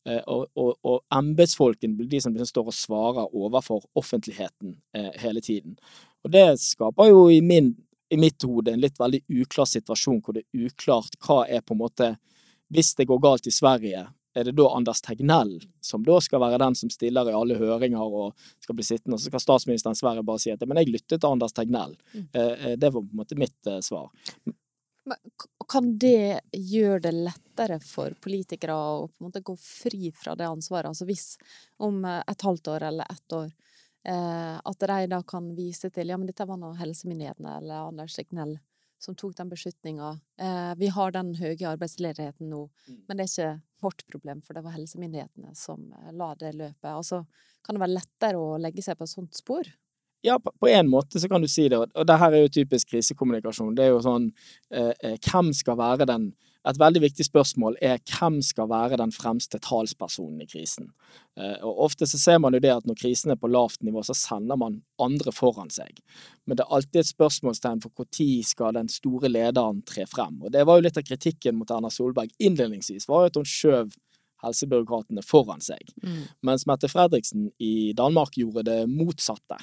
Eh, 0.08 0.20
og, 0.28 0.50
og, 0.60 0.74
og 0.84 1.16
embetsfolken 1.16 1.94
blir 1.96 2.10
de 2.10 2.20
som 2.20 2.34
liksom 2.34 2.50
står 2.50 2.68
og 2.68 2.76
svarer 2.76 3.36
overfor 3.40 3.86
offentligheten 3.96 4.76
eh, 4.96 5.12
hele 5.22 5.40
tiden. 5.40 5.78
Og 6.24 6.32
det 6.34 6.58
skaper 6.60 7.08
jo 7.08 7.22
i, 7.32 7.40
min, 7.44 7.72
i 8.12 8.18
mitt 8.20 8.44
hode 8.44 8.74
en 8.74 8.84
litt 8.84 9.00
veldig 9.00 9.22
uklar 9.32 9.68
situasjon, 9.70 10.20
hvor 10.20 10.36
det 10.36 10.44
er 10.44 10.68
uklart 10.68 11.16
hva 11.24 11.44
er 11.48 11.64
på 11.64 11.76
en 11.76 11.80
måte 11.80 12.10
Hvis 12.74 12.94
det 12.98 13.06
går 13.10 13.22
galt 13.22 13.46
i 13.46 13.54
Sverige, 13.54 14.06
er 14.34 14.48
det 14.48 14.56
da 14.58 14.66
Anders 14.74 15.00
Tegnell 15.04 15.60
som 15.84 16.02
da 16.02 16.18
skal 16.22 16.42
være 16.42 16.58
den 16.58 16.74
som 16.74 16.90
stiller 16.90 17.30
i 17.30 17.36
alle 17.38 17.54
høringer 17.60 18.02
og 18.02 18.34
skal 18.64 18.74
bli 18.74 18.86
sittende, 18.86 19.14
og 19.14 19.22
så 19.22 19.30
skal 19.30 19.44
statsministeren 19.44 19.98
Sverige 19.98 20.26
bare 20.26 20.42
si 20.42 20.50
at 20.50 20.64
men 20.66 20.82
jeg 20.82 20.90
lyttet 20.90 21.20
til 21.20 21.30
Anders 21.30 21.54
Tegnell. 21.54 21.94
Mm. 22.12 22.26
Eh, 22.32 22.74
det 22.74 22.90
var 22.90 23.00
på 23.00 23.06
en 23.06 23.22
måte 23.22 23.38
mitt 23.38 23.72
svar. 23.86 24.10
Men 25.04 25.16
kan 25.68 25.98
det 25.98 26.40
gjøre 26.52 27.02
det 27.06 27.12
lettere 27.12 27.78
for 27.84 28.14
politikere 28.24 28.74
å 28.74 29.06
på 29.08 29.20
en 29.20 29.28
måte 29.28 29.44
gå 29.44 29.56
fri 29.60 30.10
fra 30.16 30.34
det 30.38 30.48
ansvaret. 30.48 30.90
Altså 30.90 31.06
hvis 31.08 31.34
om 31.84 32.02
eh, 32.08 32.22
et 32.30 32.46
halvt 32.46 32.70
år 32.74 32.86
eller 32.88 33.12
ett 33.12 33.36
år 33.36 33.50
eh, 34.08 34.54
at 34.56 34.86
de 34.88 35.00
da 35.12 35.20
kan 35.28 35.50
vise 35.56 35.90
til 35.92 36.12
ja, 36.12 36.18
men 36.18 36.30
dette 36.30 36.46
var 36.48 36.60
nå 36.60 36.72
helsemyndighetene 36.80 37.58
eller 37.60 37.90
Anders 37.90 38.16
Lignell 38.18 38.56
som 39.04 39.14
tok 39.20 39.36
den 39.36 39.50
beslutninga. 39.52 40.14
Eh, 40.40 40.72
vi 40.80 40.88
har 40.96 41.12
den 41.14 41.34
høye 41.38 41.68
arbeidsledigheten 41.74 42.48
nå, 42.50 42.64
Mm. 42.88 42.98
men 43.08 43.16
det 43.16 43.24
er 43.24 43.32
ikke 43.32 43.62
vårt 43.84 44.04
problem, 44.10 44.40
for 44.42 44.54
det 44.56 44.64
var 44.64 44.72
helsemyndighetene 44.78 45.54
som 45.56 45.92
eh, 45.92 46.12
la 46.12 46.34
det 46.40 46.54
løpet. 46.56 46.90
Altså, 46.90 47.24
kan 47.64 47.76
det 47.76 47.80
være 47.84 47.98
lettere 48.00 48.40
å 48.40 48.58
legge 48.60 48.82
seg 48.82 48.96
på 48.98 49.04
et 49.04 49.12
sånt 49.14 49.34
spor? 49.34 49.64
Ja, 50.24 50.38
på 50.38 50.68
en 50.72 50.88
måte 50.88 51.20
så 51.20 51.28
kan 51.28 51.42
du 51.44 51.48
si 51.48 51.68
det, 51.68 51.76
og- 51.76 51.90
og 51.94 52.06
det 52.06 52.18
her 52.18 52.32
er 52.32 52.42
jo 52.46 52.48
typisk 52.64 52.88
krisekommunikasjon. 52.94 53.74
Det 53.76 53.84
er 53.84 53.90
jo 53.92 54.00
sånn 54.00 54.32
eh, 54.70 54.92
eh, 55.02 55.16
Hvem 55.20 55.52
skal 55.52 55.76
være 55.76 56.06
den 56.06 56.32
Et 56.64 56.78
veldig 56.80 57.02
viktig 57.02 57.26
spørsmål 57.26 57.76
er 57.84 57.98
hvem 58.08 58.38
skal 58.44 58.70
være 58.70 58.96
den 59.00 59.12
fremste 59.12 59.58
talspersonen 59.60 60.40
i 60.40 60.46
krisen. 60.48 60.88
Eh, 61.36 61.58
og 61.60 61.82
ofte 61.88 62.08
så 62.08 62.20
ser 62.20 62.40
man 62.40 62.56
jo 62.56 62.62
det 62.64 62.72
at 62.72 62.86
når 62.88 62.96
krisen 63.02 63.34
er 63.34 63.40
på 63.40 63.50
lavt 63.52 63.82
nivå, 63.84 64.00
så 64.06 64.16
sender 64.16 64.56
man 64.60 64.80
andre 65.02 65.34
foran 65.34 65.68
seg. 65.72 66.00
Men 66.48 66.56
det 66.56 66.64
er 66.64 66.78
alltid 66.78 67.02
et 67.02 67.10
spørsmålstegn 67.12 67.84
for 67.84 67.92
når 68.00 68.30
skal 68.48 68.78
den 68.78 68.88
store 68.88 69.28
lederen 69.28 69.82
tre 69.84 70.06
frem. 70.08 70.40
Og 70.40 70.54
det 70.54 70.64
var 70.64 70.80
jo 70.80 70.86
litt 70.86 71.00
av 71.00 71.04
kritikken 71.04 71.58
mot 71.58 71.70
Erna 71.70 71.92
Solberg 71.92 72.32
innledningsvis, 72.38 73.08
var 73.08 73.26
jo 73.26 73.32
at 73.32 73.38
hun 73.42 73.52
skjøv 73.52 73.92
helsebyråkratene 74.44 75.24
foran 75.24 75.62
seg. 75.64 75.92
Mens 76.44 76.66
Mette 76.68 76.88
Fredriksen 76.92 77.50
i 77.58 77.92
Danmark 77.96 78.36
gjorde 78.40 78.64
det 78.68 78.80
motsatte. 78.90 79.60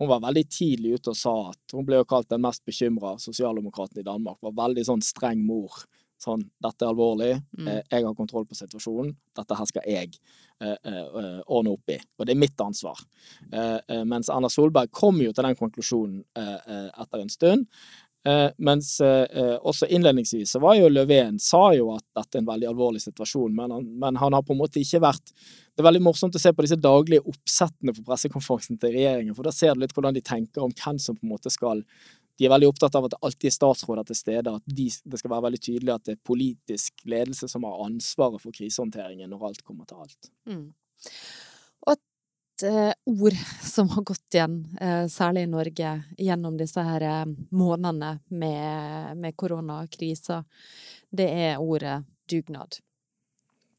Hun 0.00 0.08
var 0.08 0.22
veldig 0.24 0.46
tidlig 0.48 0.94
ute 0.96 1.12
og 1.12 1.18
sa 1.18 1.32
at 1.50 1.74
hun 1.76 1.84
ble 1.84 1.98
jo 2.00 2.06
kalt 2.08 2.30
den 2.30 2.40
mest 2.40 2.62
bekymra 2.64 3.18
sosialdemokraten 3.20 4.00
i 4.00 4.06
Danmark. 4.06 4.38
Var 4.40 4.54
veldig 4.56 4.86
sånn 4.88 5.02
streng 5.04 5.42
mor. 5.44 5.82
Sånn 6.20 6.42
'Dette 6.60 6.84
er 6.84 6.90
alvorlig. 6.90 7.30
Mm. 7.56 7.68
Eh, 7.68 7.82
jeg 7.90 8.04
har 8.04 8.14
kontroll 8.14 8.44
på 8.46 8.58
situasjonen. 8.58 9.14
Dette 9.36 9.56
her 9.56 9.68
skal 9.70 9.86
jeg 9.88 10.18
eh, 10.60 10.76
eh, 10.84 11.40
ordne 11.46 11.72
opp 11.72 11.88
i. 11.88 11.96
Og 12.18 12.26
det 12.26 12.34
er 12.34 12.42
mitt 12.42 12.60
ansvar. 12.60 13.00
Eh, 13.52 13.78
eh, 13.88 14.04
mens 14.04 14.28
Erna 14.28 14.50
Solberg 14.52 14.92
kom 14.92 15.20
jo 15.24 15.32
til 15.32 15.48
den 15.48 15.56
konklusjonen 15.56 16.22
etter 16.36 17.22
en 17.22 17.32
stund. 17.32 17.66
Eh, 18.24 18.50
mens 18.58 19.00
eh, 19.00 19.56
også 19.64 19.86
innledningsvis 19.88 20.50
så 20.52 20.60
var 20.60 20.74
jo 20.76 20.90
Löfven 20.92 21.38
sa 21.40 21.70
jo 21.72 21.86
at 21.94 22.04
dette 22.18 22.36
er 22.36 22.42
en 22.42 22.50
veldig 22.50 22.68
alvorlig 22.68 23.00
situasjon, 23.00 23.54
men 23.56 23.72
han, 23.72 23.86
men 24.02 24.18
han 24.20 24.36
har 24.36 24.44
på 24.44 24.52
en 24.52 24.60
måte 24.60 24.76
ikke 24.82 25.00
vært 25.00 25.32
Det 25.32 25.80
er 25.80 25.86
veldig 25.86 26.02
morsomt 26.04 26.36
å 26.36 26.42
se 26.42 26.52
på 26.52 26.66
disse 26.66 26.76
daglige 26.76 27.24
oppsettene 27.24 27.94
på 27.96 28.04
pressekonferansen 28.04 28.76
til 28.82 28.92
regjeringen, 28.92 29.32
for 29.32 29.48
da 29.48 29.54
ser 29.56 29.72
du 29.72 29.80
litt 29.80 29.94
hvordan 29.96 30.12
de 30.12 30.20
tenker 30.20 30.60
om 30.60 30.74
hvem 30.76 31.00
som 31.00 31.16
på 31.16 31.24
en 31.24 31.32
måte 31.32 31.48
skal 31.54 31.80
de 32.40 32.46
er 32.48 32.52
veldig 32.54 32.70
opptatt 32.70 32.94
av 32.96 33.04
at 33.04 33.12
det 33.12 33.20
alltid 33.26 33.50
er 33.50 33.52
statsråder 33.52 34.06
til 34.08 34.16
stede, 34.16 34.52
at 34.56 34.74
de, 34.78 34.86
det 34.88 35.20
skal 35.20 35.34
være 35.34 35.44
veldig 35.50 35.60
tydelig 35.66 35.92
at 35.92 36.06
det 36.08 36.14
er 36.16 36.22
politisk 36.24 37.04
ledelse 37.12 37.50
som 37.52 37.66
har 37.68 37.82
ansvaret 37.84 38.40
for 38.40 38.56
krisehåndteringen 38.56 39.28
når 39.28 39.50
alt 39.50 39.60
kommer 39.66 39.88
til 39.90 40.06
alt. 40.06 40.30
Mm. 40.48 40.64
Og 41.84 41.92
et 41.98 42.66
eh, 42.70 42.92
ord 43.12 43.36
som 43.68 43.92
har 43.92 44.08
gått 44.08 44.38
igjen, 44.38 44.56
eh, 44.80 45.04
særlig 45.12 45.44
i 45.44 45.52
Norge, 45.52 45.94
gjennom 46.16 46.56
disse 46.56 46.84
her 46.88 47.04
eh, 47.10 47.24
månedene 47.52 48.14
med, 48.32 49.20
med 49.20 49.36
koronakrisa, 49.36 50.40
det 51.12 51.28
er 51.44 51.60
ordet 51.60 52.00
dugnad. 52.30 52.80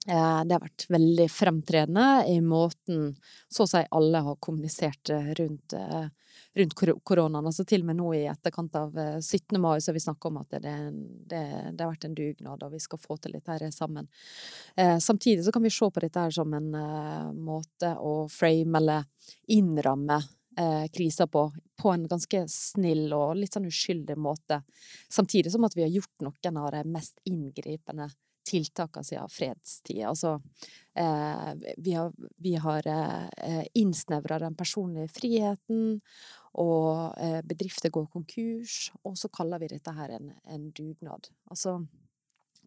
Eh, 0.08 0.40
det 0.46 0.56
har 0.56 0.64
vært 0.64 0.88
veldig 0.90 1.28
fremtredende 1.30 2.08
i 2.30 2.40
måten 2.42 3.12
så 3.50 3.68
å 3.68 3.70
si 3.70 3.84
alle 3.94 4.24
har 4.26 4.40
kommunisert 4.42 5.12
eh, 5.14 5.34
rundt, 5.38 5.76
eh, 5.78 6.08
rundt 6.58 7.04
koronaen. 7.04 7.48
Altså 7.48 7.66
til 7.68 7.84
og 7.84 7.90
med 7.92 8.00
nå 8.00 8.10
i 8.18 8.26
etterkant 8.30 8.76
av 8.76 8.98
eh, 9.00 9.20
17. 9.20 9.60
mai 9.62 9.80
så 9.80 9.92
har 9.92 9.98
vi 9.98 10.04
snakka 10.04 10.32
om 10.32 10.42
at 10.42 10.58
det, 10.58 10.76
det, 11.32 11.42
det 11.72 11.84
har 11.86 11.94
vært 11.94 12.10
en 12.10 12.18
dugnad, 12.18 12.66
og 12.66 12.74
vi 12.74 12.82
skal 12.84 13.02
få 13.02 13.18
til 13.22 13.38
dette 13.38 13.56
her 13.56 13.72
sammen. 13.76 14.10
Eh, 14.76 14.98
samtidig 15.00 15.46
så 15.46 15.54
kan 15.56 15.64
vi 15.64 15.74
se 15.74 15.90
på 15.92 16.04
dette 16.04 16.28
her 16.28 16.36
som 16.36 16.54
en 16.58 16.74
eh, 16.76 17.32
måte 17.36 17.96
å 17.98 18.16
frame 18.32 18.82
eller 18.82 19.08
innramme 19.56 20.20
eh, 20.60 20.88
krisa 20.94 21.28
på, 21.28 21.46
på 21.82 21.94
en 21.94 22.08
ganske 22.08 22.44
snill 22.52 23.08
og 23.16 23.38
litt 23.40 23.56
sånn 23.56 23.70
uskyldig 23.70 24.18
måte. 24.20 24.62
Samtidig 25.10 25.54
som 25.54 25.64
at 25.68 25.78
vi 25.78 25.86
har 25.86 25.94
gjort 25.94 26.28
noen 26.28 26.62
av 26.64 26.72
de 26.76 26.84
mest 26.92 27.24
inngripende 27.30 28.12
tiltakene 28.48 29.06
siden 29.06 29.30
fredstida. 29.30 30.10
Altså, 30.10 30.34
eh, 30.36 30.81
vi 30.92 31.94
har, 31.96 32.12
vi 32.38 32.56
har 32.60 32.88
eh, 32.88 33.64
innsnevra 33.80 34.40
den 34.44 34.56
personlige 34.60 35.08
friheten, 35.08 36.02
og 36.60 37.16
eh, 37.18 37.40
bedrifter 37.48 37.90
går 37.90 38.10
konkurs, 38.12 38.92
og 39.08 39.16
så 39.18 39.30
kaller 39.32 39.62
vi 39.62 39.72
dette 39.72 39.94
her 39.96 40.18
en, 40.18 40.34
en 40.44 40.68
dugnad. 40.76 41.30
Altså, 41.48 41.78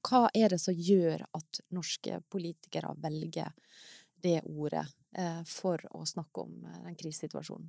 hva 0.04 0.26
er 0.36 0.52
det 0.52 0.60
som 0.60 0.76
gjør 0.76 1.24
at 1.36 1.60
norske 1.72 2.20
politikere 2.32 2.94
velger 3.00 3.52
det 4.24 4.40
ordet 4.48 4.86
eh, 5.16 5.42
for 5.48 5.80
å 5.92 6.04
snakke 6.08 6.44
om 6.46 6.64
eh, 6.64 6.80
den 6.88 6.96
krisesituasjonen? 7.00 7.68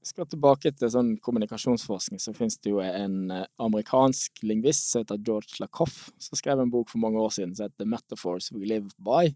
Skal 0.00 0.24
tilbake 0.24 0.70
til 0.72 0.88
sånn 0.88 1.10
kommunikasjonsforskning, 1.20 2.20
så 2.22 2.32
finnes 2.32 2.56
det 2.64 2.70
jo 2.72 2.78
en 2.80 3.32
eh, 3.34 3.44
amerikansk 3.60 4.40
lingvist 4.48 4.86
som 4.88 5.02
heter 5.02 5.20
George 5.26 5.60
Lakoff, 5.60 6.06
som 6.16 6.38
skrev 6.40 6.62
en 6.62 6.72
bok 6.72 6.88
for 6.88 7.02
mange 7.02 7.20
år 7.20 7.34
siden 7.36 7.52
som 7.56 7.68
heter 7.68 7.88
Metaphors 7.88 8.48
We 8.54 8.64
Live 8.64 8.94
By. 8.96 9.34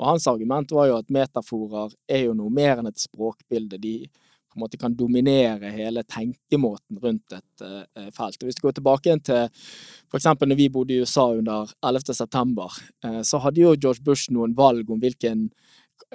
Og 0.00 0.08
hans 0.08 0.26
argument 0.26 0.74
var 0.74 0.88
jo 0.90 0.98
at 0.98 1.12
metaforer 1.12 1.94
er 2.10 2.24
jo 2.26 2.34
noe 2.34 2.50
mer 2.50 2.80
enn 2.80 2.90
et 2.90 2.98
språkbilde. 2.98 3.78
De 3.78 3.94
på 4.52 4.58
en 4.58 4.64
måte 4.64 4.80
kan 4.80 4.96
dominere 4.96 5.70
hele 5.72 6.02
tenkemåten 6.02 6.98
rundt 7.00 7.32
et 7.32 7.62
uh, 7.64 8.10
felt. 8.12 8.42
Og 8.42 8.48
hvis 8.48 8.58
du 8.58 8.66
går 8.66 8.74
tilbake 8.76 9.14
til 9.24 9.46
eksempel 10.12 10.50
når 10.50 10.58
vi 10.58 10.66
bodde 10.74 10.92
i 10.96 11.00
USA 11.00 11.30
under 11.38 11.70
11. 11.80 12.12
september, 12.18 12.74
eh, 13.04 13.22
så 13.24 13.40
hadde 13.40 13.62
jo 13.62 13.72
George 13.78 14.04
Bush 14.04 14.28
noen 14.34 14.52
valg 14.58 14.90
om 14.92 15.00
hvilken 15.00 15.46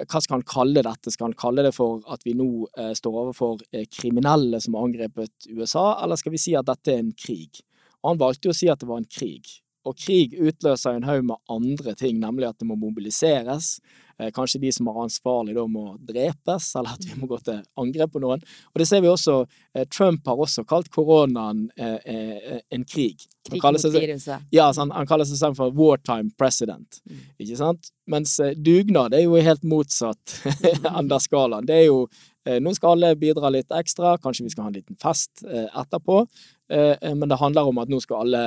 hva 0.06 0.20
skal 0.22 0.38
han 0.38 0.46
kalle 0.46 0.82
dette? 0.86 1.12
Skal 1.12 1.30
han 1.30 1.38
kalle 1.38 1.64
det 1.66 1.74
for 1.76 2.02
at 2.12 2.22
vi 2.26 2.34
nå 2.38 2.68
eh, 2.78 2.92
står 2.96 3.16
overfor 3.24 3.62
eh, 3.72 3.86
kriminelle 3.90 4.60
som 4.62 4.76
har 4.78 4.86
angrepet 4.88 5.48
USA, 5.50 5.98
eller 6.04 6.20
skal 6.20 6.34
vi 6.34 6.42
si 6.42 6.54
at 6.58 6.68
dette 6.68 6.94
er 6.94 7.02
en 7.02 7.14
krig? 7.18 7.62
Og 8.02 8.12
han 8.12 8.20
valgte 8.20 8.48
jo 8.48 8.54
å 8.54 8.58
si 8.58 8.70
at 8.70 8.82
det 8.82 8.88
var 8.90 9.02
en 9.02 9.10
krig. 9.10 9.50
Og 9.88 9.96
krig 9.96 10.36
utløser 10.36 10.98
en 10.98 11.08
haug 11.08 11.24
med 11.30 11.40
andre 11.48 11.94
ting, 11.98 12.20
nemlig 12.20 12.50
at 12.50 12.58
det 12.60 12.68
må 12.68 12.76
mobiliseres. 12.76 13.78
Eh, 14.18 14.32
kanskje 14.34 14.58
de 14.60 14.70
som 14.74 14.88
er 14.90 14.96
ansvarlig 15.04 15.52
da 15.54 15.62
må 15.70 15.92
drepes, 16.02 16.72
eller 16.76 16.96
at 16.96 17.04
vi 17.06 17.14
må 17.20 17.28
gå 17.30 17.36
til 17.46 17.60
angrep 17.78 18.10
på 18.16 18.22
noen. 18.24 18.40
Og 18.72 18.80
det 18.82 18.88
ser 18.90 19.02
vi 19.04 19.10
også. 19.12 19.36
Eh, 19.78 19.84
Trump 19.94 20.26
har 20.26 20.40
også 20.42 20.64
kalt 20.66 20.88
koronaen 20.94 21.68
eh, 21.78 22.58
en 22.74 22.82
krig. 22.84 23.22
Krig 23.48 23.62
mot 23.62 23.84
viruset. 23.94 24.42
ja, 24.52 24.66
altså 24.66 24.82
han, 24.82 24.90
han 24.96 25.06
kaller 25.08 25.28
seg 25.28 25.38
selv 25.38 25.60
for 25.60 25.70
wartime 25.78 26.32
president, 26.36 26.98
Mm. 27.08 27.20
ikke 27.40 27.56
sant? 27.56 27.92
Mens 28.10 28.34
dugnad 28.56 29.14
er 29.14 29.22
jo 29.22 29.38
helt 29.40 29.62
motsatt 29.64 30.34
enda 30.98 31.20
skalaen. 31.22 31.66
Det 31.68 31.76
er 31.78 31.86
jo 31.86 32.08
nå 32.48 32.72
skal 32.74 32.94
alle 32.96 33.10
bidra 33.20 33.50
litt 33.52 33.70
ekstra, 33.76 34.14
kanskje 34.22 34.46
vi 34.46 34.50
skal 34.54 34.64
ha 34.64 34.70
en 34.70 34.76
liten 34.78 34.96
fest 35.00 35.42
etterpå, 35.44 36.22
men 36.70 37.28
det 37.28 37.36
handler 37.42 37.68
om 37.68 37.80
at 37.82 37.90
nå 37.92 37.98
skal 38.00 38.22
alle 38.24 38.42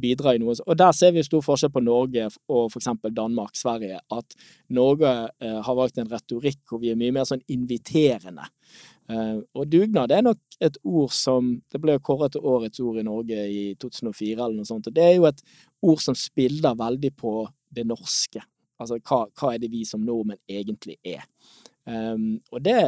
bidra 0.00 0.34
i 0.34 0.40
noe. 0.42 0.56
Og 0.66 0.78
der 0.78 0.92
ser 0.96 1.14
vi 1.14 1.22
stor 1.26 1.42
forskjell 1.44 1.72
på 1.74 1.82
Norge 1.84 2.26
og 2.50 2.74
eksempel 2.74 3.14
Danmark, 3.14 3.54
Sverige, 3.58 4.00
at 4.12 4.36
Norge 4.74 5.12
eh, 5.40 5.60
har 5.66 5.78
valgt 5.78 6.00
en 6.02 6.10
retorikk 6.10 6.62
hvor 6.68 6.82
vi 6.82 6.92
er 6.92 6.98
mye 7.00 7.14
mer 7.14 7.28
sånn 7.28 7.44
inviterende. 7.52 8.48
Eh, 9.10 9.38
og 9.54 9.70
dugnad 9.70 10.14
er 10.14 10.24
nok 10.26 10.58
et 10.64 10.78
ord 10.88 11.12
som 11.12 11.50
Det 11.70 11.80
ble 11.82 11.98
kåret 12.00 12.32
til 12.32 12.46
årets 12.48 12.80
ord 12.80 12.98
i 13.02 13.04
Norge 13.04 13.46
i 13.52 13.64
2004 13.80 14.38
eller 14.38 14.58
noe 14.58 14.68
sånt. 14.68 14.88
Og 14.90 14.96
det 14.96 15.04
er 15.04 15.16
jo 15.18 15.28
et 15.30 15.42
ord 15.84 16.02
som 16.02 16.18
spiller 16.18 16.78
veldig 16.78 17.14
på 17.18 17.36
det 17.74 17.86
norske. 17.88 18.42
Altså 18.80 18.98
hva, 18.98 19.24
hva 19.38 19.54
er 19.54 19.62
det 19.62 19.70
vi 19.72 19.84
som 19.86 20.02
nordmenn 20.02 20.40
egentlig 20.50 20.96
er? 21.04 21.26
Um, 21.84 22.40
og 22.50 22.62
det 22.64 22.78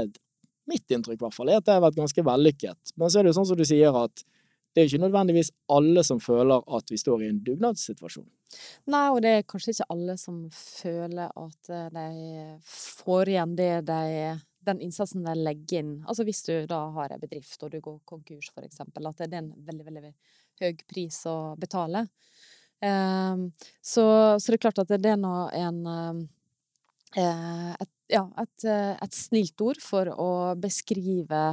mitt 0.67 0.91
inntrykk, 0.91 1.21
i 1.21 1.25
hvert 1.27 1.37
fall, 1.37 1.51
er 1.51 1.61
at 1.61 1.67
det 1.67 1.77
har 1.77 1.85
vært 1.85 1.99
ganske 1.99 2.25
vellykket. 2.27 2.95
Men 2.99 3.11
så 3.11 3.21
er 3.21 3.27
det 3.27 3.33
jo 3.33 3.39
sånn 3.39 3.49
som 3.53 3.59
du 3.59 3.65
sier, 3.69 3.95
at 3.95 4.25
det 4.77 4.83
er 4.83 4.85
jo 4.85 4.93
ikke 4.93 5.07
nødvendigvis 5.07 5.49
alle 5.73 6.03
som 6.05 6.19
føler 6.21 6.67
at 6.77 6.91
vi 6.93 6.99
står 7.01 7.23
i 7.25 7.31
en 7.33 7.39
dugnadssituasjon. 7.47 8.27
Nei, 8.93 9.07
og 9.09 9.23
det 9.25 9.31
er 9.33 9.47
kanskje 9.49 9.73
ikke 9.73 9.89
alle 9.95 10.19
som 10.21 10.43
føler 10.53 11.33
at 11.33 11.71
eh, 11.73 11.87
de 11.97 12.59
får 12.69 13.33
igjen 13.33 13.57
det 13.57 13.71
de 13.89 14.03
den 14.67 14.81
innsatsen 14.83 15.25
de 15.25 15.35
legger 15.39 15.81
inn. 15.81 15.93
Altså 16.11 16.27
hvis 16.27 16.43
du 16.47 16.53
da 16.69 16.81
har 16.97 17.15
en 17.15 17.23
bedrift 17.23 17.63
og 17.63 17.73
du 17.73 17.79
går 17.81 18.01
konkurs, 18.09 18.51
for 18.53 18.67
eksempel, 18.67 19.07
at 19.09 19.23
det 19.23 19.31
er 19.31 19.45
en 19.45 19.53
veldig, 19.67 19.85
veldig 19.87 20.13
høy 20.63 20.73
pris 20.91 21.21
å 21.31 21.37
betale. 21.61 22.07
Ehm, 22.85 23.51
så, 23.81 24.05
så 24.37 24.51
det 24.51 24.59
er 24.59 24.65
klart 24.67 24.83
at 24.83 24.91
det 24.99 25.13
er 25.13 25.21
nå 25.21 25.37
en 25.57 25.79
eh, 27.17 27.71
et, 27.81 27.93
ja, 28.13 28.27
et, 28.43 28.67
eh, 28.69 28.93
et 29.01 29.15
snilt 29.17 29.63
ord 29.65 29.81
for 29.81 30.11
å 30.13 30.31
beskrive 30.61 31.45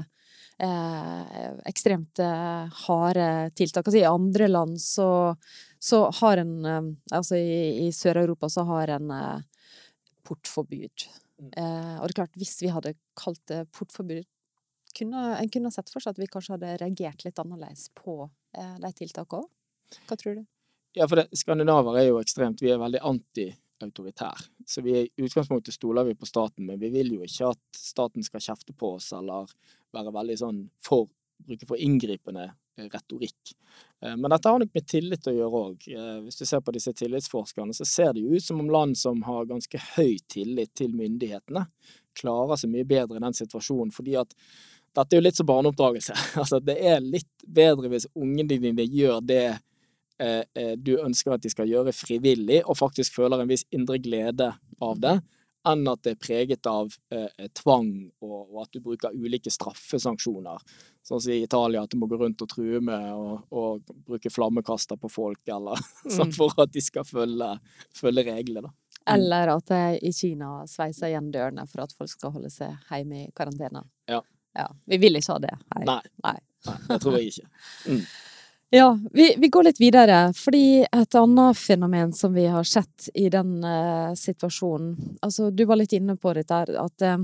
ekstremt 1.70 2.20
eh, 2.24 2.84
harde 2.86 3.28
tiltak. 3.58 3.88
Altså, 3.88 4.00
I 4.00 4.10
andre 4.10 4.48
land 4.48 4.82
så, 4.82 5.36
så 5.80 6.06
har 6.22 6.42
en 6.44 6.54
eh, 6.66 6.92
Altså 7.12 7.40
i, 7.40 7.88
i 7.88 7.92
Sør-Europa 7.96 8.50
så 8.50 8.66
har 8.70 8.96
en 8.96 9.12
eh, 9.12 9.66
portforbud. 10.28 11.08
Mm. 11.42 11.50
Eh, 11.58 11.96
og 12.00 12.08
det 12.08 12.14
er 12.14 12.20
klart, 12.22 12.40
hvis 12.40 12.56
vi 12.64 12.72
hadde 12.74 12.96
kalt 13.20 13.42
det 13.52 13.66
portforbud, 13.76 14.26
kunne, 14.94 15.22
en 15.40 15.50
kunne 15.50 15.72
sett 15.74 15.90
for 15.90 16.04
seg 16.04 16.14
at 16.14 16.22
vi 16.22 16.30
kanskje 16.30 16.56
hadde 16.56 16.78
reagert 16.84 17.26
litt 17.26 17.40
annerledes 17.42 17.90
på 17.98 18.22
eh, 18.58 18.76
de 18.82 18.92
tiltakene 19.00 19.44
òg. 19.44 19.50
Hva 20.08 20.18
tror 20.20 20.38
du? 20.40 20.46
Ja, 20.98 21.08
for 21.10 21.20
det, 21.20 21.28
skandinaver 21.38 21.98
er 21.98 22.08
jo 22.12 22.20
ekstremt 22.22 22.62
Vi 22.62 22.70
er 22.70 22.80
veldig 22.82 23.02
anti-autoritær. 23.84 24.46
Så 24.68 24.82
vi 24.82 24.96
i 25.02 25.26
utgangspunktet 25.26 25.76
stoler 25.76 26.08
vi 26.08 26.16
på 26.16 26.30
staten, 26.30 26.66
men 26.66 26.80
vi 26.82 26.90
vil 26.94 27.14
jo 27.18 27.26
ikke 27.26 27.52
at 27.54 27.62
staten 27.78 28.26
skal 28.26 28.44
kjefte 28.44 28.76
på 28.78 28.96
oss 28.98 29.12
eller 29.16 29.52
være 29.94 30.16
veldig 30.16 30.40
sånn 30.46 30.64
for 30.86 31.12
Bruke 31.44 31.66
for 31.68 31.82
inngripende 31.82 32.44
eh, 32.46 32.86
retorikk. 32.88 33.52
Eh, 34.00 34.14
men 34.16 34.30
dette 34.32 34.48
har 34.48 34.62
nok 34.62 34.70
med 34.78 34.86
tillit 34.88 35.26
å 35.28 35.34
gjøre 35.34 35.60
òg. 35.60 35.88
Hvis 36.24 36.38
du 36.40 36.46
ser 36.48 36.62
på 36.64 36.72
disse 36.72 36.94
tillitsforskerne, 36.96 37.74
så 37.76 37.84
ser 37.90 38.14
det 38.16 38.24
jo 38.24 38.38
ut 38.38 38.46
som 38.46 38.62
om 38.62 38.70
land 38.72 38.96
som 38.96 39.26
har 39.28 39.50
ganske 39.50 39.82
høy 39.98 40.22
tillit 40.32 40.72
til 40.78 40.94
myndighetene, 40.96 41.66
klarer 42.16 42.62
seg 42.62 42.72
mye 42.72 42.88
bedre 42.88 43.20
i 43.20 43.26
den 43.26 43.36
situasjonen. 43.36 43.92
fordi 43.92 44.16
at 44.22 44.32
dette 44.94 45.16
er 45.16 45.20
jo 45.20 45.26
litt 45.26 45.38
som 45.40 45.50
barneoppdragelse. 45.50 46.16
Altså, 46.42 46.60
det 46.62 46.78
er 46.80 47.04
litt 47.04 47.46
bedre 47.48 47.90
hvis 47.92 48.10
ungene 48.14 48.60
dine 48.62 48.86
gjør 48.86 49.22
det 49.26 49.44
eh, 49.46 49.56
eh, 49.56 49.62
du 50.80 50.94
ønsker 51.02 51.34
at 51.36 51.44
de 51.44 51.50
skal 51.52 51.68
gjøre 51.68 51.92
frivillig, 51.96 52.62
og 52.64 52.78
faktisk 52.80 53.16
føler 53.18 53.42
en 53.44 53.50
viss 53.50 53.66
indre 53.76 53.98
glede 54.00 54.52
av 54.84 55.02
det, 55.04 55.18
enn 55.68 55.88
at 55.88 56.04
det 56.04 56.16
er 56.16 56.22
preget 56.22 56.68
av 56.68 56.92
eh, 57.14 57.48
tvang 57.56 57.92
og, 58.24 58.38
og, 58.42 58.58
at 58.66 58.76
du 58.76 58.82
bruker 58.84 59.16
ulike 59.16 59.52
straffesanksjoner. 59.54 60.60
Sånn 61.04 61.22
som 61.24 61.34
i 61.34 61.42
Italia, 61.44 61.84
at 61.84 61.94
du 61.94 62.00
må 62.00 62.10
gå 62.12 62.20
rundt 62.20 62.44
og 62.44 62.52
true 62.52 62.82
med 62.84 63.10
og, 63.14 63.94
bruke 64.08 64.32
flammekaster 64.32 65.00
på 65.00 65.12
folk, 65.12 65.42
eller 65.48 65.80
sånn 66.18 66.32
mm. 66.32 66.36
for 66.36 66.64
at 66.64 66.74
de 66.74 66.84
skal 66.84 67.08
følge, 67.08 67.50
følge 67.96 68.26
reglene. 68.28 68.68
da. 68.68 68.76
Eller 69.14 69.52
at 69.52 69.72
i 70.00 70.14
Kina 70.16 70.62
sveiser 70.70 71.10
igjen 71.10 71.32
dørene 71.32 71.66
for 71.68 71.84
at 71.84 71.96
folk 71.96 72.12
skal 72.12 72.32
holde 72.38 72.52
seg 72.52 72.72
hjemme 72.88 73.26
i 73.26 73.32
karantene. 73.36 73.82
Ja. 74.08 74.22
ja. 74.56 74.70
Vi 74.88 75.00
vil 75.04 75.20
ikke 75.20 75.36
ha 75.36 75.42
det. 75.44 75.56
Nei. 75.74 75.84
Nei. 75.90 76.06
Nei. 76.24 76.38
Det 76.88 77.02
tror 77.04 77.18
jeg 77.20 77.34
ikke. 77.34 77.50
Mm. 77.92 78.06
Ja, 78.76 79.00
vi, 79.12 79.36
vi, 79.38 79.48
går 79.48 79.68
litt 79.68 79.78
videre, 79.80 80.32
fordi 80.34 80.82
et 80.82 81.16
annet 81.16 81.58
fenomen 81.62 82.14
som 82.18 82.34
vi 82.34 82.48
har 82.50 82.66
sett 82.66 83.06
i 83.14 83.28
den 83.30 83.60
uh, 83.62 84.16
situasjonen 84.18 85.20
Altså, 85.22 85.52
du 85.54 85.62
var 85.70 85.78
litt 85.78 85.94
inne 85.94 86.16
på 86.18 86.34
dette, 86.34 86.58
at 86.82 87.06
uh, 87.06 87.22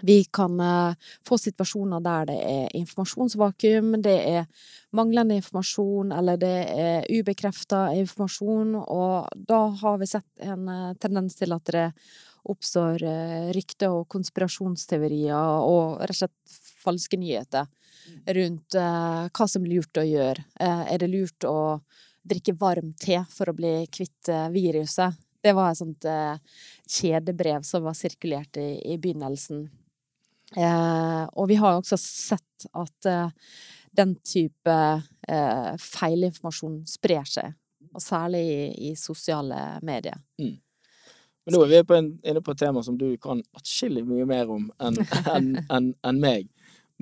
vi 0.00 0.16
kan 0.32 0.56
uh, 0.56 1.10
få 1.28 1.36
situasjoner 1.42 2.00
der 2.00 2.30
det 2.30 2.38
er 2.54 2.78
informasjonsvakuum, 2.80 3.98
det 4.00 4.16
er 4.30 4.48
manglende 4.96 5.36
informasjon, 5.42 6.16
eller 6.16 6.40
det 6.40 6.54
er 6.86 7.20
ubekrefta 7.20 7.90
informasjon, 8.00 8.72
og 8.80 9.28
da 9.52 9.60
har 9.84 10.00
vi 10.00 10.08
sett 10.08 10.48
en 10.48 10.72
tendens 10.96 11.36
til 11.36 11.52
at 11.52 11.68
det 11.76 11.86
oppstår 12.48 13.04
rykter 13.52 13.92
og 13.92 14.08
konspirasjonsteorier 14.16 15.68
og 15.68 16.00
rett 16.00 16.16
og 16.16 16.22
slett 16.24 16.60
falske 16.80 17.20
nyheter 17.20 17.68
rundt 18.26 18.74
eh, 18.74 19.26
hva 19.28 19.48
som 19.48 19.66
er 19.66 19.74
lurt 19.74 20.00
å 20.00 20.06
gjøre. 20.06 20.44
Eh, 20.60 20.82
er 20.94 21.02
det 21.02 21.10
lurt 21.10 21.46
å 21.48 21.80
drikke 22.22 22.54
varm 22.58 22.92
te 22.94 23.18
for 23.32 23.50
å 23.50 23.56
bli 23.56 23.74
kvitt 23.90 24.30
uh, 24.30 24.46
viruset? 24.54 25.16
Det 25.42 25.50
var 25.58 25.72
et 25.72 25.78
sånt 25.80 26.04
kjedebrev 26.86 27.64
som 27.66 27.82
var 27.82 27.96
sirkulert 27.98 28.60
i, 28.62 28.76
i 28.94 28.94
begynnelsen. 28.94 29.64
og 31.34 31.48
vi 31.50 31.56
har 31.58 31.80
også 31.80 31.98
sett 31.98 32.66
at 32.70 33.08
den 33.90 34.12
type 34.22 34.76
feilinformasjon 35.82 36.84
sprer 36.86 37.26
seg, 37.26 37.56
og 37.90 38.04
særlig 38.06 38.44
i, 38.52 38.92
i 38.92 38.94
sosiale 38.94 39.80
medier. 39.82 40.22
Mm. 40.38 40.60
Men 41.44 41.56
nå 41.56 41.64
er 41.64 41.70
vi 41.72 41.96
en, 41.96 42.10
inne 42.22 42.42
på 42.44 42.54
et 42.54 42.60
tema 42.62 42.82
som 42.86 42.96
du 42.98 43.08
kan 43.22 43.42
atskillig 43.58 44.04
mye 44.06 44.26
mer 44.28 44.50
om 44.52 44.68
enn 44.82 44.98
en, 45.34 45.56
en, 45.68 45.88
en 46.06 46.20
meg. 46.22 46.46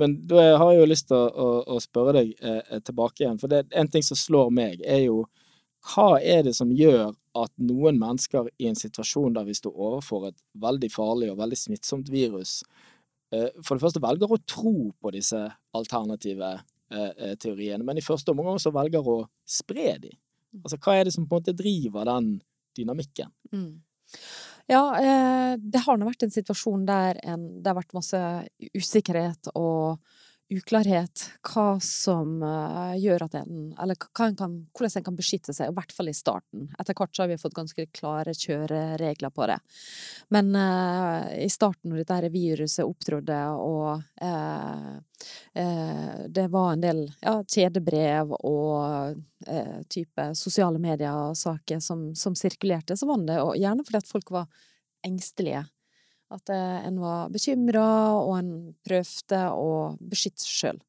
Men 0.00 0.16
da 0.30 0.57
har 0.61 0.73
jeg 0.73 0.80
jo 0.80 0.88
lyst 0.88 1.09
til 1.11 1.19
å, 1.19 1.28
å, 1.28 1.49
å 1.76 1.83
spørre 1.83 2.16
deg 2.21 2.33
eh, 2.40 2.80
tilbake 2.87 3.25
igjen, 3.25 3.38
for 3.40 3.52
det, 3.52 3.66
en 3.76 3.90
ting 3.90 4.04
som 4.07 4.19
slår 4.19 4.52
meg, 4.54 4.80
er 4.85 5.04
jo 5.04 5.25
hva 5.90 6.19
er 6.21 6.45
det 6.45 6.54
som 6.57 6.73
gjør 6.76 7.14
at 7.40 7.52
noen 7.62 7.99
mennesker 8.00 8.50
i 8.61 8.69
en 8.69 8.78
situasjon 8.78 9.37
der 9.37 9.47
vi 9.49 9.57
står 9.57 9.73
overfor 9.73 10.28
et 10.28 10.38
veldig 10.61 10.90
farlig 10.92 11.30
og 11.33 11.38
veldig 11.40 11.59
smittsomt 11.59 12.11
virus, 12.12 12.61
eh, 13.33 13.49
for 13.64 13.76
det 13.76 13.85
første 13.85 14.02
velger 14.02 14.35
å 14.35 14.40
tro 14.49 14.75
på 14.92 15.14
disse 15.14 15.40
alternative 15.76 16.50
eh, 16.90 17.12
eh 17.16 17.37
teoriene, 17.40 17.85
men 17.87 18.00
i 18.00 18.04
første 18.04 18.35
omgang 18.35 18.59
også 18.59 18.75
velger 18.75 19.07
å 19.07 19.23
spre 19.49 19.95
dem? 20.02 20.16
Mm. 20.50 20.64
Altså, 20.64 20.80
hva 20.83 20.97
er 20.99 21.07
det 21.07 21.14
som 21.14 21.28
på 21.28 21.37
en 21.37 21.45
måte 21.45 21.57
driver 21.57 22.09
den 22.09 22.33
dynamikken? 22.76 23.30
Mm. 23.54 23.80
Ja, 24.71 24.83
eh, 25.02 25.56
det 25.59 25.83
har 25.83 25.99
nå 25.99 26.06
vært 26.06 26.28
en 26.28 26.35
situasjon 26.35 26.85
der 26.87 27.19
en, 27.26 27.47
det 27.59 27.73
har 27.73 27.78
vært 27.80 27.97
masse 27.97 28.21
usikkerhet 28.76 29.50
og 29.59 29.99
uklarhet 30.50 31.23
hva 31.47 31.78
som 31.82 32.41
uh, 32.43 32.95
gjør 32.99 33.25
at 33.26 33.36
en 33.41 33.73
Eller 33.80 33.95
en 33.95 34.34
kan, 34.36 34.56
hvordan 34.75 34.99
en 34.99 35.06
kan 35.06 35.19
beskytte 35.19 35.54
seg, 35.54 35.71
i 35.71 35.76
hvert 35.76 35.95
fall 35.95 36.10
i 36.10 36.17
starten. 36.17 36.69
Etter 36.78 36.97
hvert 36.99 37.15
så 37.17 37.25
har 37.25 37.30
vi 37.30 37.39
fått 37.41 37.56
ganske 37.56 37.86
klare 37.95 38.34
kjøreregler 38.34 39.32
på 39.34 39.47
det. 39.50 39.58
Men 40.34 40.52
uh, 40.56 41.30
i 41.39 41.49
starten, 41.52 41.93
når 41.93 42.02
dette 42.02 42.32
viruset 42.34 42.86
opptrådte, 42.86 43.41
og 43.63 44.02
uh, 44.23 44.99
det 46.30 46.47
var 46.49 46.73
en 46.73 46.82
del 46.82 47.02
ja, 47.21 47.34
kjedebrev 47.45 48.30
og 48.39 49.19
type 49.93 50.25
sosiale 50.39 50.80
medier-saker 50.80 51.82
som, 51.84 52.06
som 52.17 52.36
sirkulerte, 52.36 52.97
så 52.97 53.08
var 53.08 53.21
det 53.28 53.36
gjerne 53.60 53.84
fordi 53.84 54.00
at 54.00 54.08
folk 54.08 54.32
var 54.32 54.49
engstelige 55.04 55.67
at 56.34 56.52
eh, 56.52 56.86
en 56.86 57.00
var 57.02 57.30
bekymra, 57.32 57.88
og 58.21 58.36
en 58.38 58.52
prøvde 58.86 59.43
å 59.56 59.71
beskytte 59.99 60.45
seg 60.45 60.54
sjøl. 60.54 60.80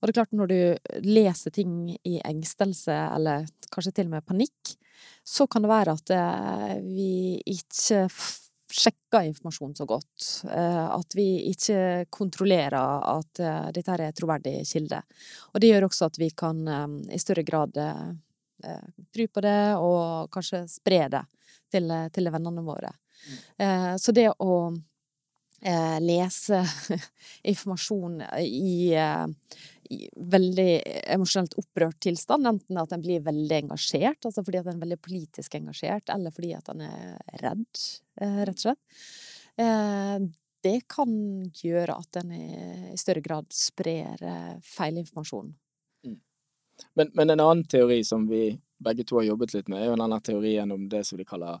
Og 0.00 0.06
det 0.06 0.12
er 0.12 0.18
klart, 0.18 0.36
når 0.36 0.50
du 0.50 1.00
leser 1.06 1.54
ting 1.54 1.74
i 2.08 2.18
engstelse, 2.24 2.94
eller 3.14 3.48
kanskje 3.70 3.94
til 3.98 4.08
og 4.08 4.16
med 4.16 4.26
panikk, 4.26 4.76
så 5.26 5.46
kan 5.50 5.62
det 5.62 5.70
være 5.70 5.96
at 5.98 6.14
eh, 6.16 6.78
vi 6.84 7.10
ikke 7.52 8.06
sjekker 8.70 9.26
informasjon 9.26 9.76
så 9.78 9.86
godt. 9.90 10.28
Eh, 10.50 10.86
at 10.96 11.18
vi 11.18 11.28
ikke 11.50 12.08
kontrollerer 12.10 13.06
at 13.12 13.42
dette 13.74 13.98
er 13.98 14.16
troverdig 14.16 14.60
kilde. 14.66 15.02
Og 15.52 15.62
det 15.62 15.70
gjør 15.72 15.90
også 15.90 16.10
at 16.10 16.18
vi 16.22 16.30
kan 16.34 16.64
i 17.10 17.20
større 17.20 17.46
grad 17.46 17.78
tro 18.60 19.26
på 19.32 19.42
det, 19.44 19.60
og 19.80 20.28
kanskje 20.32 20.66
spre 20.68 21.06
det 21.12 21.22
til, 21.72 21.92
til 22.12 22.28
vennene 22.34 22.64
våre. 22.66 22.90
Eh, 23.56 23.96
så 23.96 24.12
det 24.12 24.28
å 24.38 24.54
eh, 25.62 25.98
lese 26.02 26.62
informasjon 27.52 28.20
i, 28.40 28.92
eh, 28.94 29.26
i 29.90 30.02
veldig 30.16 30.68
emosjonelt 31.14 31.56
opprørt 31.60 32.00
tilstand, 32.06 32.48
enten 32.48 32.80
at 32.80 32.92
en 32.94 33.04
blir 33.04 33.24
veldig 33.26 33.58
engasjert, 33.64 34.24
altså 34.24 34.44
fordi 34.44 34.62
at 34.62 34.70
en 34.70 34.78
er 34.78 34.84
veldig 34.86 35.00
politisk 35.04 35.56
engasjert, 35.58 36.12
eller 36.14 36.34
fordi 36.34 36.54
at 36.58 36.70
en 36.74 36.84
er 36.86 37.18
redd, 37.42 37.82
rett 38.20 38.54
og 38.54 38.68
slett. 38.68 39.02
Det 40.60 40.78
kan 40.92 41.10
gjøre 41.56 41.94
at 41.96 42.18
en 42.20 42.32
i 42.36 42.96
større 43.00 43.22
grad 43.24 43.48
sprer 43.52 44.20
feilinformasjon. 44.64 45.48
Mm. 46.06 46.18
Men, 47.00 47.12
men 47.16 47.32
en 47.32 47.42
annen 47.42 47.64
teori 47.68 48.02
som 48.04 48.26
vi 48.28 48.52
begge 48.80 49.04
to 49.08 49.18
har 49.18 49.26
jobbet 49.28 49.54
litt 49.54 49.68
med, 49.68 49.82
er 49.82 49.90
jo 49.90 49.98
denne 50.00 50.20
teorien 50.24 50.72
om 50.72 50.86
det 50.92 51.02
som 51.08 51.20
de 51.20 51.26
kaller 51.28 51.60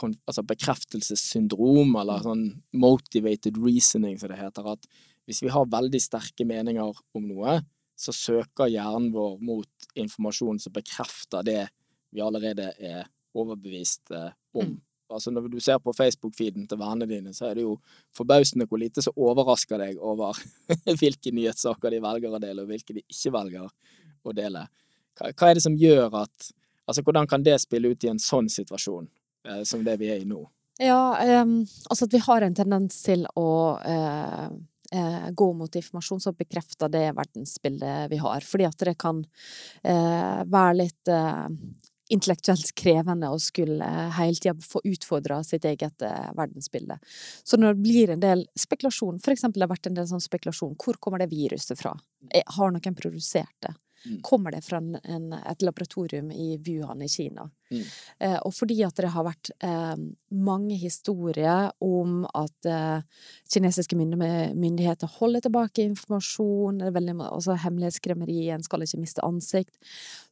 altså 0.00 0.44
bekreftelsessyndrom, 0.46 1.94
eller 2.00 2.20
mm. 2.20 2.26
sånn 2.26 2.44
motivated 2.80 3.58
reasoning, 3.60 4.18
som 4.18 4.32
det 4.32 4.40
heter. 4.40 4.72
At 4.72 4.86
hvis 5.28 5.42
vi 5.44 5.52
har 5.52 5.68
veldig 5.70 6.00
sterke 6.02 6.46
meninger 6.48 7.02
om 7.16 7.26
noe, 7.28 7.60
så 8.00 8.14
søker 8.16 8.70
hjernen 8.72 9.10
vår 9.12 9.40
mot 9.44 9.90
informasjon 9.98 10.60
som 10.62 10.72
bekrefter 10.72 11.44
det 11.44 11.64
vi 12.10 12.22
allerede 12.24 12.70
er 12.80 13.04
overbevist 13.36 14.14
eh, 14.16 14.32
om. 14.56 14.72
Mm. 14.72 14.78
Altså 15.10 15.32
Når 15.34 15.48
du 15.50 15.58
ser 15.60 15.80
på 15.82 15.92
Facebook-feeden 15.92 16.68
til 16.70 16.78
vennene 16.78 17.08
dine, 17.10 17.32
så 17.34 17.48
er 17.48 17.58
det 17.58 17.64
jo 17.64 17.74
forbausende 18.14 18.66
hvor 18.70 18.78
lite 18.78 19.02
som 19.02 19.16
overrasker 19.18 19.82
deg 19.82 19.98
over 19.98 20.38
hvilke 21.00 21.34
nyhetssaker 21.34 21.92
de 21.92 22.02
velger 22.02 22.36
å 22.36 22.40
dele, 22.42 22.62
og 22.62 22.70
hvilke 22.70 22.94
de 22.94 23.02
ikke 23.02 23.34
velger 23.34 23.66
å 23.66 24.34
dele. 24.36 24.64
Hva, 25.18 25.32
hva 25.34 25.50
er 25.50 25.58
det 25.58 25.66
som 25.66 25.76
gjør 25.76 26.22
at 26.22 26.50
Altså, 26.90 27.04
hvordan 27.06 27.28
kan 27.30 27.42
det 27.46 27.52
spille 27.62 27.92
ut 27.92 28.02
i 28.02 28.08
en 28.10 28.18
sånn 28.18 28.48
situasjon? 28.50 29.04
Eh, 29.48 29.62
som 29.62 29.84
det 29.84 29.96
vi 30.00 30.10
er 30.12 30.22
i 30.22 30.28
nå? 30.28 30.42
Ja, 30.80 31.42
um, 31.42 31.60
altså 31.92 32.06
at 32.06 32.14
vi 32.14 32.22
har 32.24 32.44
en 32.44 32.56
tendens 32.56 33.02
til 33.04 33.26
å 33.36 33.50
uh, 33.76 34.46
uh, 34.94 35.28
gå 35.36 35.48
mot 35.56 35.76
informasjon 35.76 36.22
som 36.24 36.36
bekrefter 36.38 36.88
det 36.92 37.10
verdensbildet 37.18 38.08
vi 38.12 38.20
har. 38.22 38.46
Fordi 38.46 38.68
at 38.68 38.86
det 38.88 38.96
kan 39.00 39.20
uh, 39.20 40.40
være 40.48 40.78
litt 40.78 41.12
intellektuelt 42.10 42.72
krevende 42.74 43.28
å 43.30 43.36
skulle 43.38 43.86
hele 44.16 44.34
tida 44.34 44.56
få 44.66 44.80
utfordra 44.88 45.44
sitt 45.46 45.68
eget 45.68 46.02
verdensbilde. 46.34 46.96
Så 47.46 47.54
når 47.60 47.76
det 47.76 47.84
blir 47.84 48.10
en 48.10 48.24
del 48.24 48.42
spekulasjon, 48.58 49.20
for 49.22 49.30
eksempel 49.30 49.62
det 49.62 49.68
har 49.68 49.70
vært 49.76 49.86
en 49.92 50.00
del 50.00 50.08
sånn 50.10 50.24
spekulasjon, 50.24 50.74
hvor 50.80 50.98
kommer 50.98 51.22
det 51.22 51.28
viruset 51.30 51.78
fra? 51.78 51.92
Har 52.56 52.74
noen 52.74 52.98
produsert 52.98 53.54
det? 53.62 53.76
Mm. 54.06 54.22
kommer 54.22 54.50
det 54.50 54.62
fra 54.64 54.78
en, 54.80 54.96
en, 55.04 55.32
et 55.32 55.62
laboratorium 55.62 56.30
i 56.32 56.54
Wuhan 56.66 57.02
i 57.02 57.08
Kina. 57.08 57.50
Mm. 57.70 57.82
Eh, 58.18 58.38
og 58.46 58.54
fordi 58.56 58.78
at 58.86 58.96
det 58.96 59.10
har 59.12 59.26
vært 59.26 59.50
eh, 59.62 59.96
mange 60.32 60.78
historier 60.80 61.68
om 61.84 62.24
at 62.32 62.68
eh, 62.68 63.02
kinesiske 63.52 63.98
myndigheter 64.00 65.12
holder 65.18 65.44
tilbake 65.44 65.84
informasjon, 65.84 66.80
det 66.80 66.88
er 66.88 66.96
veldig, 66.96 67.16
altså 67.28 67.58
hemmelighetskremmeri, 67.60 68.40
en 68.54 68.64
skal 68.64 68.86
ikke 68.86 69.02
miste 69.04 69.24
ansikt, 69.26 69.76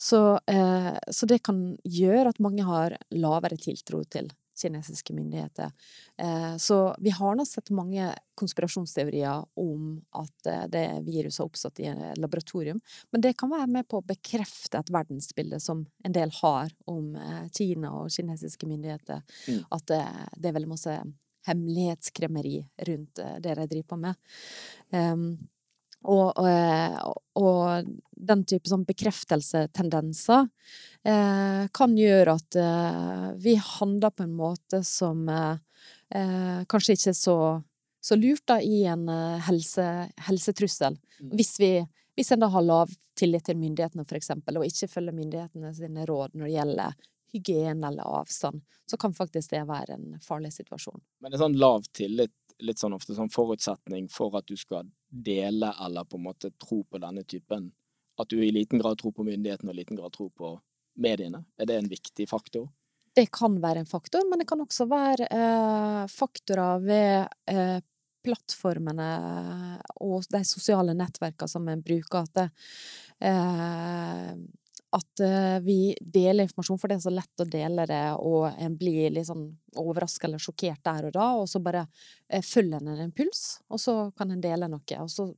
så, 0.01 0.39
eh, 0.49 0.95
så 1.13 1.29
det 1.29 1.43
kan 1.45 1.63
gjøre 1.85 2.33
at 2.33 2.41
mange 2.43 2.65
har 2.65 2.97
lavere 3.13 3.61
tiltro 3.61 4.03
til 4.09 4.33
kinesiske 4.59 5.15
myndigheter. 5.17 5.71
Eh, 6.19 6.57
så 6.61 6.79
vi 6.99 7.11
har 7.15 7.37
nå 7.39 7.45
sett 7.47 7.71
mange 7.75 8.11
konspirasjonsteorier 8.39 9.45
om 9.59 10.01
at 10.19 10.47
eh, 10.51 10.65
det 10.71 10.85
viruset 11.07 11.43
har 11.43 11.51
oppstått 11.51 11.81
i 11.83 11.89
et 11.91 12.19
laboratorium, 12.19 12.81
men 13.13 13.25
det 13.25 13.37
kan 13.39 13.51
være 13.51 13.71
med 13.79 13.89
på 13.89 14.01
å 14.01 14.07
bekrefte 14.07 14.79
et 14.81 14.93
verdensbilde 14.95 15.61
som 15.63 15.87
en 16.05 16.17
del 16.17 16.33
har 16.43 16.75
om 16.91 17.15
eh, 17.17 17.47
Kina 17.55 17.95
og 18.03 18.11
kinesiske 18.15 18.69
myndigheter, 18.69 19.23
Mm. 19.49 19.63
at 19.71 19.87
det, 19.87 20.03
det 20.37 20.49
er 20.49 20.55
veldig 20.57 20.69
masse 20.69 20.93
hemmelighetskremmeri 21.49 22.59
rundt 22.89 23.19
eh, 23.19 23.37
det 23.41 23.55
de 23.55 23.67
driver 23.67 23.89
på 23.89 23.97
med. 24.03 24.15
Og, 26.07 26.39
og, 26.39 26.47
eh, 26.47 26.99
og 27.39 27.89
den 28.29 28.45
type 28.47 28.71
sånn 28.71 28.85
bekreftelsetendenser 28.87 30.47
eh, 31.03 31.65
kan 31.75 31.97
gjøre 31.99 32.37
at 32.39 32.59
eh, 32.59 33.27
vi 33.43 33.57
handler 33.59 34.15
på 34.15 34.27
en 34.27 34.37
måte 34.39 34.83
som 34.87 35.27
eh, 35.33 35.59
eh, 36.15 36.63
kanskje 36.71 36.95
ikke 36.95 37.11
er 37.13 37.19
så, 37.19 37.37
så 38.01 38.19
lurt 38.19 38.47
da, 38.47 38.61
i 38.63 38.85
en 38.91 39.09
eh, 39.11 39.45
helse, 39.49 39.87
helsetrussel. 40.29 40.99
Mm. 41.19 41.35
Hvis, 41.35 41.55
vi, 41.63 41.73
hvis 42.19 42.33
en 42.35 42.47
da 42.47 42.51
har 42.55 42.67
lav 42.67 42.95
tillit 43.19 43.49
til 43.51 43.59
myndighetene, 43.59 44.07
for 44.07 44.21
eksempel, 44.21 44.61
og 44.61 44.67
ikke 44.69 44.91
følger 44.93 45.17
myndighetene 45.19 45.75
sine 45.75 46.07
råd 46.07 46.39
når 46.39 46.47
det 46.47 46.57
gjelder 46.57 46.99
hygiene 47.35 47.91
eller 47.91 48.19
avstand, 48.23 48.63
så 48.89 48.97
kan 48.97 49.13
faktisk 49.13 49.51
det 49.53 49.67
være 49.69 49.99
en 49.99 50.21
farlig 50.25 50.55
situasjon. 50.55 51.01
Men 51.21 51.33
det 51.33 51.37
er 51.37 51.45
sånn 51.45 51.59
lav 51.61 51.91
tillit 51.93 52.35
litt 52.65 52.81
sånn 52.81 52.97
ofte 52.97 53.15
sånn 53.15 53.31
forutsetning 53.31 54.09
for 54.11 54.35
at 54.39 54.49
du 54.49 54.57
skal 54.59 54.89
dele 55.09 55.73
eller 55.85 56.05
på 56.05 56.17
en 56.17 56.27
måte 56.29 56.51
tro 56.51 56.83
på 56.85 57.01
denne 57.03 57.25
typen? 57.25 57.71
At 58.19 58.31
du 58.31 58.41
i 58.43 58.51
liten 58.53 58.83
grad 58.83 58.99
tror 58.99 59.15
på 59.15 59.27
myndighetene 59.27 59.71
og 59.71 59.77
i 59.77 59.81
liten 59.81 59.99
grad 59.99 60.15
tror 60.15 60.31
på 60.35 60.57
mediene? 60.99 61.45
Er 61.59 61.71
det 61.71 61.79
en 61.79 61.91
viktig 61.91 62.29
faktor? 62.29 62.69
Det 63.15 63.29
kan 63.35 63.57
være 63.63 63.83
en 63.83 63.89
faktor, 63.89 64.27
men 64.29 64.43
det 64.43 64.49
kan 64.51 64.61
også 64.63 64.87
være 64.91 65.27
eh, 65.35 66.03
faktorer 66.13 66.83
ved 66.85 67.31
eh, 67.51 67.79
plattformene 68.27 69.09
og 70.05 70.27
de 70.31 70.43
sosiale 70.47 70.95
nettverkene 70.99 71.51
som 71.51 71.69
en 71.71 71.83
bruker. 71.83 72.27
At, 72.27 72.35
det, 72.39 72.49
eh, 73.31 74.33
at 74.97 75.21
eh, 75.21 75.59
vi 75.65 75.95
deler 76.01 76.47
informasjon, 76.47 76.79
for 76.81 76.89
det 76.89 76.99
er 76.99 77.05
så 77.05 77.13
lett 77.13 77.43
å 77.43 77.49
dele 77.49 77.85
det, 77.89 78.05
og 78.25 78.49
en 78.57 78.77
blir 78.81 79.13
litt 79.13 79.29
sånn 79.29 79.45
overraska 79.79 80.29
eller 80.29 80.41
sjokkert 80.43 80.81
der 80.87 81.09
og 81.11 81.17
da, 81.17 81.27
og 81.37 81.49
så 81.51 81.61
bare 81.65 81.85
eh, 82.29 82.45
følger 82.45 82.81
en 82.81 82.95
en 82.95 83.05
impuls, 83.11 83.61
og 83.69 83.83
så 83.83 83.97
kan 84.17 84.33
en 84.33 84.45
dele 84.45 84.71
noe. 84.71 85.01
Og 85.03 85.11
så 85.13 85.29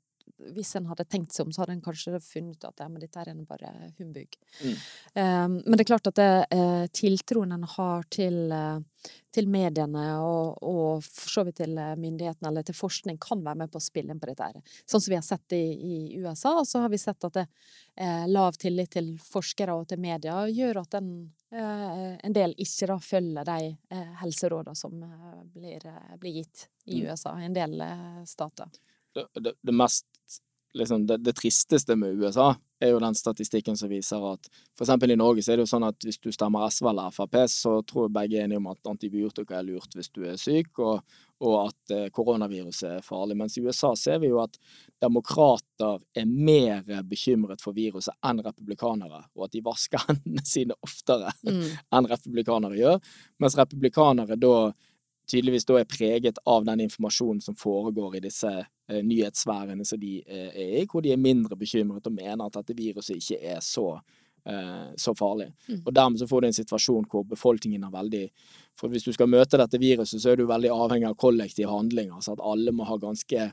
hvis 0.54 0.74
en 0.78 0.88
hadde 0.90 1.06
tenkt 1.08 1.34
seg 1.34 1.46
om, 1.46 1.52
så 1.52 1.62
hadde 1.62 1.76
en 1.76 1.84
kanskje 1.84 2.20
funnet 2.24 2.64
at 2.66 2.82
ja, 2.82 2.88
men 2.90 3.02
dette 3.02 3.20
er 3.20 3.32
en 3.32 3.42
bare 3.48 3.70
humbug. 3.98 4.36
Mm. 4.60 4.76
Um, 5.14 5.56
men 5.64 5.76
det 5.76 5.84
er 5.84 5.90
klart 5.92 6.10
at 6.10 6.18
det, 6.20 6.30
uh, 6.54 6.86
tiltroen 6.96 7.54
en 7.56 7.66
har 7.76 8.06
til, 8.12 8.38
uh, 8.52 9.10
til 9.34 9.48
mediene 9.50 10.04
og, 10.24 10.58
og 10.66 11.04
for 11.06 11.32
så 11.32 11.44
vidt 11.46 11.60
til 11.60 11.76
eh, 11.78 11.92
myndighetene 11.96 12.48
eller 12.50 12.64
til 12.66 12.74
forskning, 12.74 13.16
kan 13.22 13.44
være 13.44 13.60
med 13.62 13.70
på 13.70 13.78
å 13.78 13.84
spille 13.84 14.10
inn 14.10 14.18
på 14.20 14.26
dette. 14.26 14.60
Sånn 14.90 15.00
som 15.00 15.12
vi 15.12 15.16
har 15.16 15.22
sett 15.24 15.54
i, 15.54 15.60
i 15.70 15.94
USA, 16.18 16.56
så 16.66 16.82
har 16.82 16.90
vi 16.90 16.98
sett 16.98 17.28
at 17.28 17.38
det, 17.38 17.46
uh, 18.02 18.26
lav 18.28 18.58
tillit 18.58 18.90
til 18.96 19.12
forskere 19.22 19.76
og 19.78 19.86
til 19.88 20.02
media 20.02 20.42
gjør 20.50 20.82
at 20.82 20.98
en, 20.98 21.12
en 21.50 22.34
del 22.34 22.52
ikke 22.62 22.86
da 22.90 22.96
følger 23.02 23.46
de 23.48 23.70
helserådene 24.20 24.76
som 24.78 25.00
blir, 25.50 25.82
blir 26.22 26.36
gitt 26.36 26.68
i 26.90 27.00
Mm. 27.00 27.10
USA, 27.10 27.32
i 27.40 27.44
en 27.48 27.54
del 27.54 27.82
stater. 28.26 28.68
det, 29.14 29.26
det, 29.34 29.54
det 29.62 29.74
mest 29.74 30.06
liksom, 30.74 31.06
det, 31.06 31.16
det 31.24 31.32
tristeste 31.38 31.96
med 31.96 32.20
USA 32.20 32.54
er 32.80 32.94
jo 32.94 33.00
den 33.02 33.14
statistikken 33.14 33.76
som 33.76 33.90
viser 33.90 34.22
at 34.32 34.46
for 34.78 34.86
eksempel 34.86 35.12
i 35.12 35.18
Norge 35.18 35.42
så 35.44 35.52
er 35.52 35.60
det 35.60 35.66
jo 35.66 35.72
sånn 35.74 35.84
at 35.84 36.06
hvis 36.06 36.20
du 36.22 36.30
stemmer 36.32 36.64
SV 36.72 36.88
eller 36.90 37.12
Frp, 37.12 37.36
så 37.52 37.74
tror 37.84 38.06
jeg 38.06 38.14
begge 38.14 38.38
er 38.38 38.46
enige 38.46 38.60
om 38.62 38.70
at 38.72 38.88
antibiotika 38.88 39.58
er 39.58 39.66
lurt 39.68 39.96
hvis 39.96 40.08
du 40.14 40.22
er 40.24 40.38
syk, 40.40 40.80
og, 40.80 41.02
og 41.44 41.56
at 41.66 41.94
eh, 41.96 42.06
koronaviruset 42.14 42.88
er 42.94 43.04
farlig. 43.04 43.36
Mens 43.40 43.58
i 43.58 43.64
USA 43.66 43.92
ser 43.98 44.22
vi 44.22 44.30
jo 44.30 44.40
at 44.40 44.56
demokrater 45.02 46.00
er 46.16 46.28
mer 46.30 46.84
bekymret 47.08 47.60
for 47.64 47.76
viruset 47.76 48.16
enn 48.26 48.40
republikanere, 48.44 49.26
og 49.36 49.48
at 49.48 49.56
de 49.56 49.64
vasker 49.64 50.04
hendene 50.08 50.46
sine 50.46 50.78
oftere 50.80 51.34
Mm. 51.40 51.62
enn 51.96 52.06
republikanere 52.06 52.76
gjør, 52.76 52.98
mens 53.40 53.56
republikanere 53.58 54.36
da 54.38 54.54
tydeligvis 55.30 55.66
da 55.68 55.78
er 55.80 55.88
preget 55.88 56.40
av 56.48 56.64
den 56.66 56.82
informasjonen 56.86 57.40
som 57.44 57.56
foregår 57.58 58.16
i 58.18 58.24
disse 58.24 58.50
eh, 58.50 59.02
nyhetssfærene 59.06 59.86
som 59.86 60.00
de 60.00 60.18
eh, 60.26 60.48
er 60.50 60.74
i, 60.82 60.88
hvor 60.90 61.04
de 61.04 61.12
er 61.14 61.20
mindre 61.20 61.58
bekymret 61.58 62.06
og 62.06 62.16
mener 62.16 62.46
at 62.46 62.58
dette 62.58 62.76
viruset 62.78 63.16
ikke 63.18 63.38
er 63.54 63.62
så, 63.64 63.86
eh, 64.48 64.90
så 64.98 65.14
farlig. 65.18 65.50
Mm. 65.68 65.82
Og 65.84 65.94
dermed 65.94 66.20
så 66.22 66.28
får 66.30 66.42
du 66.42 66.50
en 66.50 66.58
situasjon 66.60 67.08
hvor 67.10 67.26
befolkningen 67.28 67.86
er 67.86 67.94
veldig 67.94 68.26
For 68.80 68.88
hvis 68.88 69.04
du 69.04 69.12
skal 69.12 69.28
møte 69.28 69.58
dette 69.60 69.78
viruset, 69.78 70.22
så 70.22 70.30
er 70.32 70.38
du 70.40 70.46
veldig 70.48 70.70
avhengig 70.72 71.08
av 71.10 71.18
kollektiv 71.20 71.68
handling, 71.68 72.14
altså 72.16 72.32
at 72.32 72.44
alle 72.44 72.72
må 72.72 72.86
ha 72.88 72.96
ganske 72.96 73.50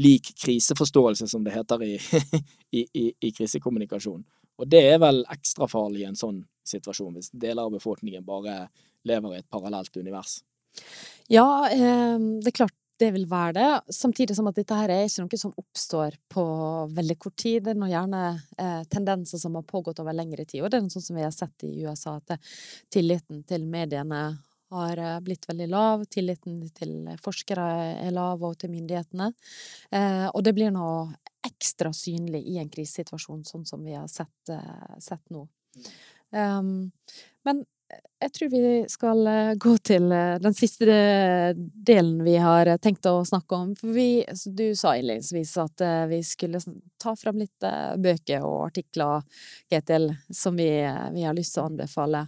lik 0.00 0.30
kriseforståelse, 0.40 1.28
som 1.28 1.44
det 1.44 1.52
heter 1.52 1.82
i, 1.84 1.96
i, 2.78 2.86
i, 2.94 3.10
i 3.20 3.32
krisekommunikasjon. 3.36 4.22
Og 4.60 4.68
det 4.68 4.80
er 4.92 4.98
vel 5.00 5.22
ekstra 5.32 5.68
farlig 5.68 6.04
i 6.04 6.08
en 6.08 6.16
sånn 6.16 6.40
situasjon, 6.68 7.16
hvis 7.16 7.32
deler 7.32 7.66
av 7.66 7.74
befolkningen 7.74 8.24
bare 8.24 8.62
lever 9.08 9.34
i 9.34 9.40
et 9.40 9.48
parallelt 9.52 9.96
univers. 9.96 10.40
Ja, 11.30 11.68
eh, 11.70 12.18
det 12.42 12.50
er 12.50 12.58
klart 12.62 12.76
det 13.00 13.10
vil 13.14 13.24
være 13.30 13.52
det. 13.56 13.94
Samtidig 13.94 14.34
som 14.36 14.48
at 14.50 14.58
dette 14.58 14.76
her 14.76 14.90
er 14.92 15.06
ikke 15.06 15.24
noe 15.24 15.40
som 15.40 15.54
oppstår 15.56 16.18
på 16.28 16.42
veldig 16.92 17.16
kort 17.22 17.38
tid. 17.40 17.62
Det 17.64 17.72
er 17.72 17.80
noe 17.80 17.88
gjerne 17.88 18.22
eh, 18.60 18.82
tendenser 18.92 19.40
som 19.40 19.56
har 19.56 19.64
pågått 19.68 20.02
over 20.02 20.16
lengre 20.16 20.44
tid. 20.44 20.60
Og 20.60 20.68
det 20.68 20.80
er 20.80 20.84
noe 20.84 20.92
sånn 20.92 21.06
som 21.06 21.16
vi 21.16 21.24
har 21.24 21.32
sett 21.34 21.64
i 21.64 21.72
USA, 21.86 22.18
at 22.20 22.36
tilliten 22.92 23.44
til 23.48 23.64
mediene 23.70 24.20
har 24.74 25.00
eh, 25.00 25.16
blitt 25.24 25.48
veldig 25.48 25.70
lav. 25.70 26.04
Tilliten 26.12 26.60
til 26.76 26.94
forskere 27.22 27.66
er 28.04 28.14
lav, 28.14 28.42
og 28.44 28.58
til 28.60 28.74
myndighetene. 28.74 29.32
Eh, 29.96 30.28
og 30.28 30.44
det 30.46 30.54
blir 30.58 30.74
nå 30.74 30.90
ekstra 31.46 31.94
synlig 31.96 32.44
i 32.52 32.60
en 32.60 32.70
krisesituasjon, 32.72 33.44
sånn 33.48 33.66
som 33.68 33.84
vi 33.86 33.96
har 33.96 34.08
sett, 34.12 34.52
eh, 34.52 34.96
sett 35.00 35.24
nå. 35.32 35.46
Um, 36.30 36.90
men 37.46 37.64
jeg 38.20 38.32
tror 38.36 38.50
vi 38.52 38.62
skal 38.92 39.26
eh, 39.30 39.52
gå 39.60 39.72
til 39.86 40.10
eh, 40.12 40.36
den 40.42 40.54
siste 40.56 40.96
delen 41.56 42.20
vi 42.26 42.36
har 42.40 42.68
eh, 42.68 42.80
tenkt 42.82 43.08
å 43.08 43.24
snakke 43.26 43.56
om. 43.56 43.74
For 43.78 43.94
vi, 43.96 44.24
du 44.46 44.66
sa 44.76 44.92
innledningsvis 44.98 45.54
at 45.62 45.84
eh, 45.86 46.04
vi 46.10 46.20
skulle 46.26 46.60
ta 47.00 47.14
frem 47.16 47.40
litt 47.40 47.66
eh, 47.66 47.94
bøker 48.00 48.44
og 48.44 48.66
artikler, 48.68 49.24
Ketil, 49.72 50.10
som 50.28 50.60
vi, 50.60 50.68
eh, 50.84 51.06
vi 51.16 51.24
har 51.24 51.36
lyst 51.36 51.56
til 51.56 51.64
å 51.64 51.70
anbefale. 51.70 52.26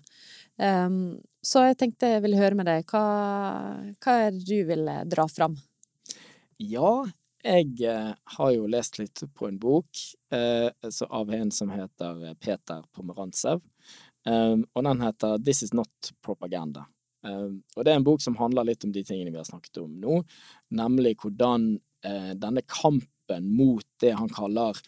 Um, 0.56 1.18
så 1.42 1.66
jeg 1.66 1.78
tenkte 1.80 2.12
jeg 2.12 2.22
ville 2.24 2.38
høre 2.38 2.56
med 2.56 2.68
deg. 2.70 2.86
Hva, 2.88 3.04
hva 4.00 4.18
er 4.26 4.32
det 4.32 4.44
du 4.46 4.58
vil 4.68 4.86
eh, 4.88 5.04
dra 5.10 5.26
fram? 5.28 5.58
Ja, 6.62 7.02
jeg 7.42 7.82
eh, 7.82 8.12
har 8.36 8.50
jo 8.54 8.68
lest 8.70 9.00
litt 9.00 9.24
på 9.34 9.48
en 9.48 9.58
bok 9.58 9.98
eh, 10.30 10.68
av 11.08 11.32
en 11.34 11.50
som 11.50 11.72
heter 11.74 12.28
eh, 12.28 12.34
Peter 12.38 12.84
Pomerantsev, 12.94 13.60
um, 14.28 14.64
og 14.74 14.84
den 14.86 15.02
heter 15.04 15.38
This 15.38 15.62
Is 15.66 15.72
Not 15.74 16.12
Propaganda. 16.24 16.86
Um, 17.22 17.62
og 17.76 17.84
det 17.84 17.92
er 17.92 18.00
en 18.00 18.06
bok 18.06 18.22
som 18.22 18.36
handler 18.38 18.66
litt 18.66 18.84
om 18.84 18.92
de 18.94 19.04
tingene 19.06 19.30
vi 19.30 19.38
har 19.38 19.46
snakket 19.46 19.82
om 19.84 19.92
nå, 20.02 20.22
nemlig 20.74 21.16
hvordan 21.22 21.68
uh, 22.06 22.32
denne 22.38 22.64
kampen 22.66 23.50
mot 23.54 23.86
det 24.02 24.16
han 24.18 24.32
kaller 24.32 24.78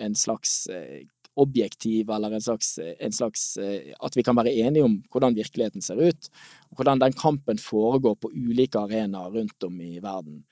en 0.00 0.16
slags 0.16 0.64
uh, 0.72 1.02
objektiv, 1.36 2.10
eller 2.10 2.32
en 2.32 2.44
slags, 2.44 2.78
en 2.78 3.12
slags 3.12 3.44
uh, 3.60 3.92
At 4.00 4.16
vi 4.16 4.24
kan 4.24 4.36
være 4.36 4.52
enige 4.64 4.84
om 4.84 4.98
hvordan 5.12 5.36
virkeligheten 5.36 5.84
ser 5.84 6.00
ut, 6.00 6.32
og 6.70 6.80
hvordan 6.80 7.04
den 7.04 7.16
kampen 7.16 7.60
foregår 7.60 8.16
på 8.20 8.32
ulike 8.32 8.80
arenaer 8.80 9.32
rundt 9.36 9.68
om 9.68 9.80
i 9.80 9.98
verden. 10.00 10.42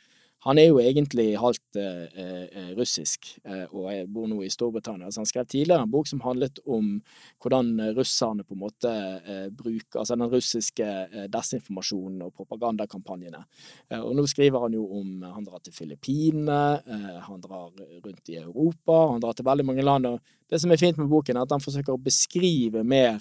Han 0.46 0.56
er 0.56 0.70
jo 0.70 0.78
egentlig 0.80 1.34
halvt 1.36 1.76
eh, 1.76 2.20
eh, 2.22 2.68
russisk, 2.78 3.26
eh, 3.44 3.66
og 3.76 3.90
jeg 3.92 4.06
bor 4.08 4.28
nå 4.30 4.38
i 4.40 4.48
Storbritannia. 4.52 5.10
Så 5.12 5.20
han 5.20 5.28
skrev 5.28 5.44
tidligere 5.44 5.84
en 5.84 5.92
bok 5.92 6.08
som 6.08 6.22
handlet 6.24 6.62
om 6.64 6.94
hvordan 7.42 7.74
eh, 7.76 7.90
russerne 7.98 8.46
på 8.48 8.56
en 8.56 8.62
måte 8.62 8.92
eh, 9.20 9.50
bruker 9.52 10.00
Altså 10.00 10.16
den 10.16 10.32
russiske 10.32 10.86
eh, 10.86 11.26
desinformasjonen 11.28 12.22
og 12.24 12.32
propagandakampanjene. 12.38 13.42
Eh, 13.90 14.00
og 14.00 14.16
nå 14.16 14.24
skriver 14.30 14.64
han 14.64 14.78
jo 14.78 14.86
om 15.00 15.26
Han 15.26 15.44
drar 15.44 15.60
til 15.64 15.76
Filippinene, 15.76 16.62
eh, 16.88 17.20
han 17.26 17.44
drar 17.44 17.68
rundt 17.76 18.32
i 18.32 18.40
Europa, 18.40 18.96
han 19.12 19.20
drar 19.20 19.36
til 19.36 19.48
veldig 19.50 19.68
mange 19.68 19.84
land. 19.84 20.08
Og 20.08 20.20
det 20.48 20.62
som 20.62 20.72
er 20.72 20.80
fint 20.80 20.96
med 20.96 21.12
boken, 21.12 21.36
er 21.36 21.44
at 21.44 21.52
han 21.52 21.64
forsøker 21.64 21.92
å 21.92 22.00
beskrive 22.00 22.80
mer 22.80 23.20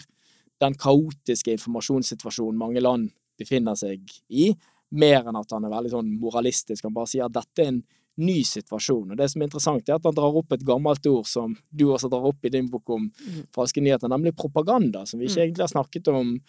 den 0.60 0.76
kaotiske 0.76 1.52
informasjonssituasjonen 1.56 2.60
mange 2.60 2.80
land 2.84 3.10
befinner 3.40 3.76
seg 3.80 4.08
i, 4.30 4.54
mer 4.92 5.28
enn 5.28 5.36
at 5.40 5.52
han 5.52 5.66
er 5.66 5.70
veldig 5.70 5.92
sånn 5.92 6.20
moralistisk. 6.20 6.84
Han 6.84 6.94
bare 6.94 7.08
sier 7.08 7.26
at 7.26 7.34
dette 7.34 7.60
er 7.64 7.68
en 7.68 7.84
ny 8.20 8.42
situasjon. 8.44 9.12
Og 9.12 9.18
det 9.18 9.30
som 9.32 9.42
er 9.42 9.48
interessant, 9.48 9.88
er 9.88 9.96
at 9.96 10.04
han 10.04 10.16
drar 10.16 10.36
opp 10.36 10.52
et 10.52 10.66
gammelt 10.68 11.06
ord 11.08 11.28
som 11.30 11.54
du 11.72 11.86
også 11.94 12.10
drar 12.12 12.26
opp 12.28 12.44
i 12.46 12.50
din 12.50 12.68
bok 12.70 12.90
om 12.90 13.10
Mm. 13.12 13.46
falske 13.56 13.82
nyheter, 13.82 14.10
nemlig 14.10 14.36
propaganda, 14.36 15.06
som 15.06 15.20
vi 15.20 15.28
ikke 15.28 15.38
Mm. 15.38 15.44
egentlig 15.54 15.62
har 15.70 15.84
snakket 15.84 16.08
om. 16.08 16.42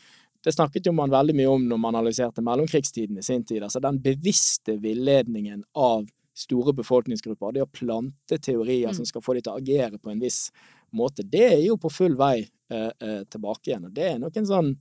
Det 0.42 0.54
snakket 0.54 0.86
jo 0.86 0.92
man 0.92 1.10
veldig 1.10 1.34
mye 1.36 1.48
om 1.50 1.68
når 1.68 1.78
man 1.78 1.94
analyserte 1.94 2.42
mellomkrigstiden 2.42 3.18
i 3.18 3.22
sin 3.22 3.44
tid. 3.44 3.62
Altså 3.62 3.80
den 3.80 3.98
bevisste 4.00 4.80
villedningen 4.80 5.62
av 5.76 6.08
store 6.34 6.72
befolkningsgrupper, 6.72 7.52
det 7.52 7.62
å 7.62 7.70
plante 7.70 8.38
teorier 8.40 8.88
Mm. 8.88 8.94
som 8.94 9.04
skal 9.04 9.20
få 9.20 9.34
de 9.34 9.42
til 9.42 9.52
å 9.52 9.56
agere 9.58 9.98
på 9.98 10.10
en 10.10 10.20
viss 10.20 10.50
måte, 10.92 11.22
det 11.28 11.52
er 11.52 11.62
jo 11.66 11.76
på 11.76 11.90
full 11.92 12.16
vei 12.16 12.48
eh, 12.70 12.90
eh, 13.00 13.24
tilbake 13.24 13.66
igjen. 13.66 13.84
Og 13.86 13.94
det 13.94 14.04
er 14.14 14.18
nok 14.18 14.36
en 14.36 14.46
sånn 14.46 14.76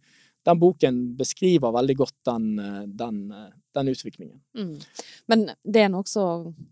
Den 0.50 0.60
boken 0.62 1.00
beskriver 1.20 1.74
veldig 1.76 1.96
godt 2.00 2.16
den, 2.26 2.46
eh, 2.60 2.86
den, 3.02 3.20
eh, 3.32 3.50
den 3.78 3.92
utviklingen. 3.92 4.40
Mm. 4.58 4.80
Men 5.28 5.46
det 5.64 5.84
er 5.84 5.98
også 5.98 6.24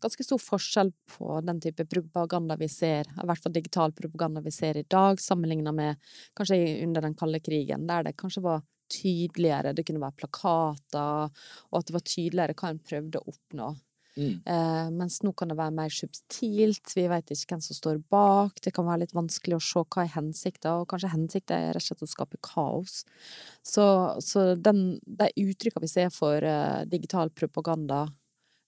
ganske 0.01 0.25
stor 0.25 0.41
forskjell 0.41 0.91
på 1.13 1.41
den 1.45 1.61
type 1.61 1.85
propaganda 1.85 2.57
vi 2.57 2.69
ser, 2.71 3.05
i 3.05 3.27
hvert 3.27 3.43
fall 3.43 3.53
digital 3.53 3.93
propaganda 3.93 4.41
vi 4.41 4.51
ser 4.55 4.77
i 4.77 4.87
dag, 4.89 5.21
sammenligna 5.21 5.71
med 5.71 6.01
kanskje 6.37 6.57
under 6.87 7.05
den 7.05 7.15
kalde 7.15 7.39
krigen, 7.43 7.85
der 7.87 8.09
det 8.09 8.17
kanskje 8.17 8.43
var 8.47 8.65
tydeligere, 8.89 9.75
det 9.75 9.85
kunne 9.85 10.01
være 10.01 10.17
plakater, 10.23 11.29
og 11.69 11.79
at 11.79 11.89
det 11.89 11.95
var 11.95 12.05
tydeligere 12.07 12.55
hva 12.57 12.71
en 12.71 12.79
prøvde 12.79 13.21
å 13.21 13.33
oppnå. 13.33 13.75
Mm. 14.17 14.41
Eh, 14.49 14.87
mens 14.97 15.19
nå 15.21 15.31
kan 15.37 15.51
det 15.51 15.57
være 15.59 15.75
mer 15.77 15.93
subtilt, 15.93 16.93
vi 16.97 17.05
vet 17.11 17.33
ikke 17.33 17.53
hvem 17.53 17.63
som 17.63 17.77
står 17.77 17.99
bak, 18.11 18.57
det 18.65 18.73
kan 18.73 18.87
være 18.87 19.03
litt 19.03 19.15
vanskelig 19.17 19.59
å 19.59 19.63
se 19.63 19.83
hva 19.83 20.05
er 20.05 20.13
hensikta, 20.15 20.73
og 20.81 20.87
kanskje 20.91 21.13
hensikta 21.13 21.57
er 21.57 21.75
rett 21.77 21.83
og 21.83 21.87
slett 21.91 22.07
å 22.07 22.09
skape 22.09 22.41
kaos. 22.45 23.03
Så, 23.61 23.85
så 24.25 24.47
den, 24.57 24.97
de 25.05 25.29
uttrykkene 25.45 25.85
vi 25.85 25.91
ser 25.91 26.09
for 26.13 26.41
eh, 26.41 26.81
digital 26.89 27.29
propaganda, 27.29 28.07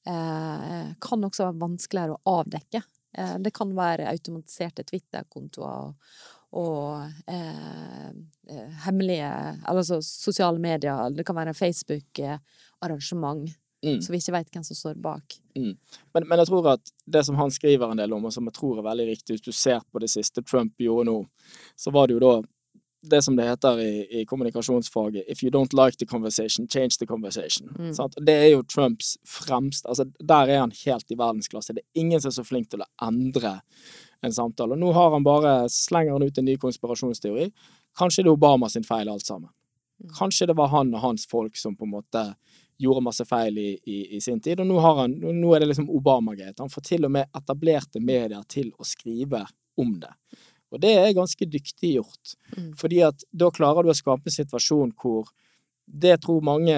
eh, 0.07 0.91
kan 1.01 1.25
også 1.25 1.47
være 1.47 1.63
vanskeligere 1.63 2.17
å 2.17 2.39
avdekke. 2.43 2.83
Eh, 3.17 3.37
det 3.41 3.53
kan 3.57 3.73
være 3.77 4.09
automatiserte 4.11 4.85
Twitter-kontoer 4.85 5.95
og 6.59 7.09
eh, 7.29 8.09
eh, 8.49 8.69
hemmelige 8.85 9.31
Altså 9.69 9.99
sosiale 10.05 10.59
medier, 10.61 11.09
det 11.13 11.25
kan 11.25 11.37
være 11.37 11.57
Facebook-arrangement 11.57 13.49
Mm. 13.85 14.01
så 14.03 14.11
vi 14.11 14.19
ikke 14.19 14.33
vet 14.35 14.49
hvem 14.51 14.63
som 14.67 14.75
står 14.75 14.97
bak. 14.99 15.37
Men, 15.55 16.25
men 16.27 16.41
jeg 16.41 16.49
tror 16.49 16.73
at 16.73 16.93
det 17.07 17.23
som 17.25 17.37
han 17.39 17.51
skriver 17.51 17.91
en 17.91 18.01
del 18.01 18.13
om, 18.13 18.25
og 18.27 18.33
som 18.35 18.47
jeg 18.49 18.57
tror 18.57 18.79
er 18.79 18.87
veldig 18.89 19.05
riktig, 19.07 19.37
hvis 19.37 19.45
du 19.45 19.55
ser 19.55 19.83
på 19.91 20.01
det 20.03 20.11
siste 20.11 20.43
Trump 20.43 20.75
gjorde 20.79 21.07
nå, 21.07 21.19
så 21.79 21.93
var 21.95 22.07
det 22.07 22.17
jo 22.17 22.23
da 22.25 22.33
det 23.01 23.21
som 23.23 23.35
det 23.35 23.45
heter 23.47 23.79
i, 23.79 24.21
i 24.21 24.25
kommunikasjonsfaget 24.25 25.23
If 25.27 25.43
you 25.43 25.51
don't 25.51 25.73
like 25.73 25.97
the 25.97 26.05
conversation, 26.05 26.67
change 26.67 26.97
the 26.99 27.05
conversation. 27.05 27.69
Mm. 27.79 27.93
Det 28.25 28.33
er 28.33 28.47
jo 28.51 28.63
Trumps 28.63 29.17
fremste 29.25 29.87
altså 29.87 30.05
Der 30.19 30.49
er 30.49 30.59
han 30.59 30.73
helt 30.85 31.11
i 31.11 31.15
verdensklasse. 31.15 31.73
Det 31.73 31.81
er 31.81 32.01
ingen 32.01 32.21
som 32.21 32.29
er 32.29 32.35
så 32.35 32.43
flink 32.43 32.69
til 32.69 32.83
å 32.83 32.89
endre 33.07 33.61
en 34.21 34.33
samtale. 34.35 34.75
Og 34.75 34.79
nå 34.79 34.91
har 34.91 35.13
han 35.15 35.23
bare 35.23 35.69
slenger 35.71 36.17
han 36.17 36.23
ut 36.27 36.37
en 36.37 36.45
ny 36.45 36.57
konspirasjonsteori. 36.59 37.47
Kanskje 37.97 38.25
det 38.25 38.33
er 38.33 38.35
Obama 38.35 38.69
sin 38.69 38.83
feil, 38.83 39.09
alt 39.09 39.25
sammen. 39.25 39.49
Mm. 40.03 40.11
Kanskje 40.19 40.49
det 40.51 40.57
var 40.59 40.73
han 40.75 40.91
og 40.93 41.03
hans 41.03 41.27
folk 41.27 41.57
som 41.57 41.77
på 41.79 41.87
en 41.87 41.95
måte 41.95 42.25
gjorde 42.79 43.03
masse 43.03 43.25
feil 43.27 43.57
i, 43.59 43.69
i, 43.85 43.97
i 44.15 44.21
sin 44.23 44.39
tid, 44.41 44.61
og 44.63 44.67
nå, 44.69 44.77
har 44.79 45.01
han, 45.03 45.17
nå 45.19 45.51
er 45.55 45.63
det 45.63 45.71
liksom 45.73 45.89
Obama-greit. 45.91 46.59
Han 46.63 46.71
får 46.71 46.85
til 46.87 47.05
og 47.07 47.11
med 47.11 47.27
etablerte 47.35 47.99
medier 47.99 48.41
til 48.47 48.71
å 48.79 48.87
skrive 48.87 49.43
om 49.79 49.97
det. 49.99 50.13
Og 50.71 50.81
det 50.83 50.91
er 51.01 51.15
ganske 51.17 51.45
dyktig 51.49 51.95
gjort, 51.97 52.35
Mm. 52.55 52.73
fordi 52.77 53.01
at 53.05 53.23
da 53.31 53.51
klarer 53.53 53.83
du 53.85 53.91
å 53.91 53.97
skape 53.97 54.25
en 54.25 54.33
situasjon 54.33 54.91
hvor 54.97 55.27
det 55.85 56.15
tror 56.21 56.41
mange 56.45 56.75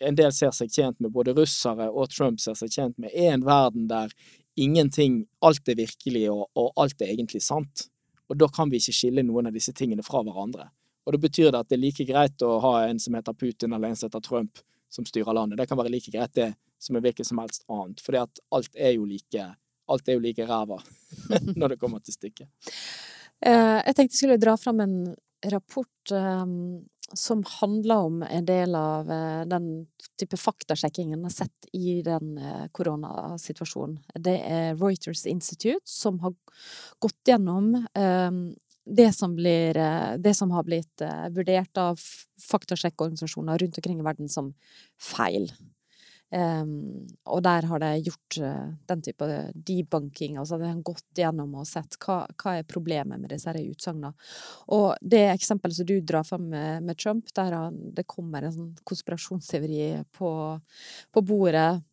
en 0.00 0.16
del 0.16 0.32
ser 0.32 0.50
seg 0.56 0.70
tjent 0.72 1.00
med, 1.00 1.12
både 1.12 1.34
russere 1.36 1.90
og 1.90 2.10
Trump 2.12 2.40
ser 2.40 2.56
seg 2.56 2.70
tjent 2.72 2.98
med, 2.98 3.10
er 3.12 3.34
en 3.34 3.44
verden 3.44 3.86
der 3.88 4.12
ingenting, 4.56 5.26
alt 5.42 5.68
er 5.68 5.76
virkelig 5.76 6.28
og, 6.32 6.46
og 6.56 6.72
alt 6.80 7.00
er 7.02 7.12
egentlig 7.12 7.42
sant. 7.44 7.88
Og 8.28 8.38
da 8.40 8.48
kan 8.48 8.70
vi 8.70 8.80
ikke 8.80 8.94
skille 8.96 9.24
noen 9.26 9.48
av 9.50 9.56
disse 9.56 9.72
tingene 9.76 10.04
fra 10.04 10.22
hverandre. 10.24 10.70
Og 11.04 11.12
da 11.12 11.20
betyr 11.20 11.50
det 11.52 11.60
at 11.60 11.68
det 11.68 11.76
er 11.76 11.82
like 11.82 12.06
greit 12.08 12.44
å 12.44 12.54
ha 12.64 12.74
en 12.86 13.00
som 13.02 13.16
heter 13.16 13.36
Putin 13.36 13.74
eller 13.76 13.92
en 13.92 13.96
som 13.96 14.08
heter 14.08 14.24
Trump 14.24 14.62
som 14.94 15.06
styrer 15.08 15.34
landet. 15.34 15.58
Det 15.58 15.68
kan 15.70 15.80
være 15.80 15.92
like 15.92 16.12
greit 16.14 16.34
det 16.36 16.52
som 16.78 16.98
hvilket 17.00 17.26
som 17.26 17.42
helst 17.42 17.66
annet. 17.72 18.02
Fordi 18.04 18.22
alt 18.22 18.74
er 18.76 18.96
jo 18.98 19.08
like 19.08 19.52
Alt 19.84 20.06
er 20.08 20.14
jo 20.16 20.22
like 20.24 20.44
ræva 20.48 20.78
når 21.60 21.74
det 21.74 21.76
kommer 21.76 22.00
til 22.00 22.14
stykket. 22.14 22.48
Eh, 23.44 23.80
jeg 23.84 23.96
tenkte 23.98 24.14
jeg 24.14 24.20
skulle 24.22 24.40
dra 24.40 24.54
fram 24.56 24.78
en 24.80 24.94
rapport 25.52 26.12
um, 26.16 26.78
som 27.12 27.42
handler 27.60 28.06
om 28.06 28.22
en 28.24 28.46
del 28.48 28.72
av 28.80 29.10
eh, 29.12 29.42
den 29.44 29.66
type 30.16 30.38
faktasjekkingen 30.40 31.18
jeg 31.18 31.26
har 31.26 31.34
sett 31.34 31.68
i 31.76 31.98
den 32.06 32.38
koronasituasjonen. 32.72 33.98
Det 34.24 34.38
er 34.40 34.78
Reuters 34.80 35.26
Institute 35.28 35.84
som 35.84 36.22
har 36.24 36.32
gått 37.04 37.28
gjennom 37.28 37.74
eh, 37.76 38.30
det 38.84 39.12
som, 39.12 39.34
blir, 39.34 39.76
eh, 39.76 40.16
det 40.18 40.34
som 40.34 40.50
har 40.50 40.64
blitt 40.64 41.00
eh, 41.00 41.28
vurdert 41.32 41.78
av 41.80 42.00
faktasjekkorganisasjoner 42.50 43.58
rundt 43.58 43.78
omkring 43.78 44.00
i 44.00 44.04
verden 44.04 44.28
som 44.28 44.52
feil. 45.00 45.48
Um, 46.34 47.04
og 47.30 47.44
der 47.46 47.66
har 47.68 47.78
de 47.78 47.90
gjort 48.08 48.38
eh, 48.42 48.70
den 48.90 49.02
type 49.06 49.26
debunking, 49.54 50.38
altså 50.40 50.58
de 50.58 50.66
har 50.66 50.80
gått 50.82 51.20
gjennom 51.20 51.52
og 51.60 51.68
sett 51.68 51.94
hva, 52.02 52.24
hva 52.40 52.56
er 52.58 52.66
problemet 52.66 53.22
med 53.22 53.30
disse 53.30 53.54
utsagnene. 53.54 54.10
Og 54.74 54.88
det 55.00 55.22
eksempelet 55.30 55.78
som 55.78 55.88
du 55.88 55.94
drar 56.00 56.26
fram 56.26 56.48
med, 56.50 56.82
med 56.88 56.98
Trump, 56.98 57.30
der 57.36 57.54
det 57.70 58.06
kommer 58.10 58.42
en 58.42 58.56
sånn 58.56 58.72
konspirasjonsteori 58.88 60.02
på, 60.16 60.30
på 61.14 61.24
bordet 61.24 61.84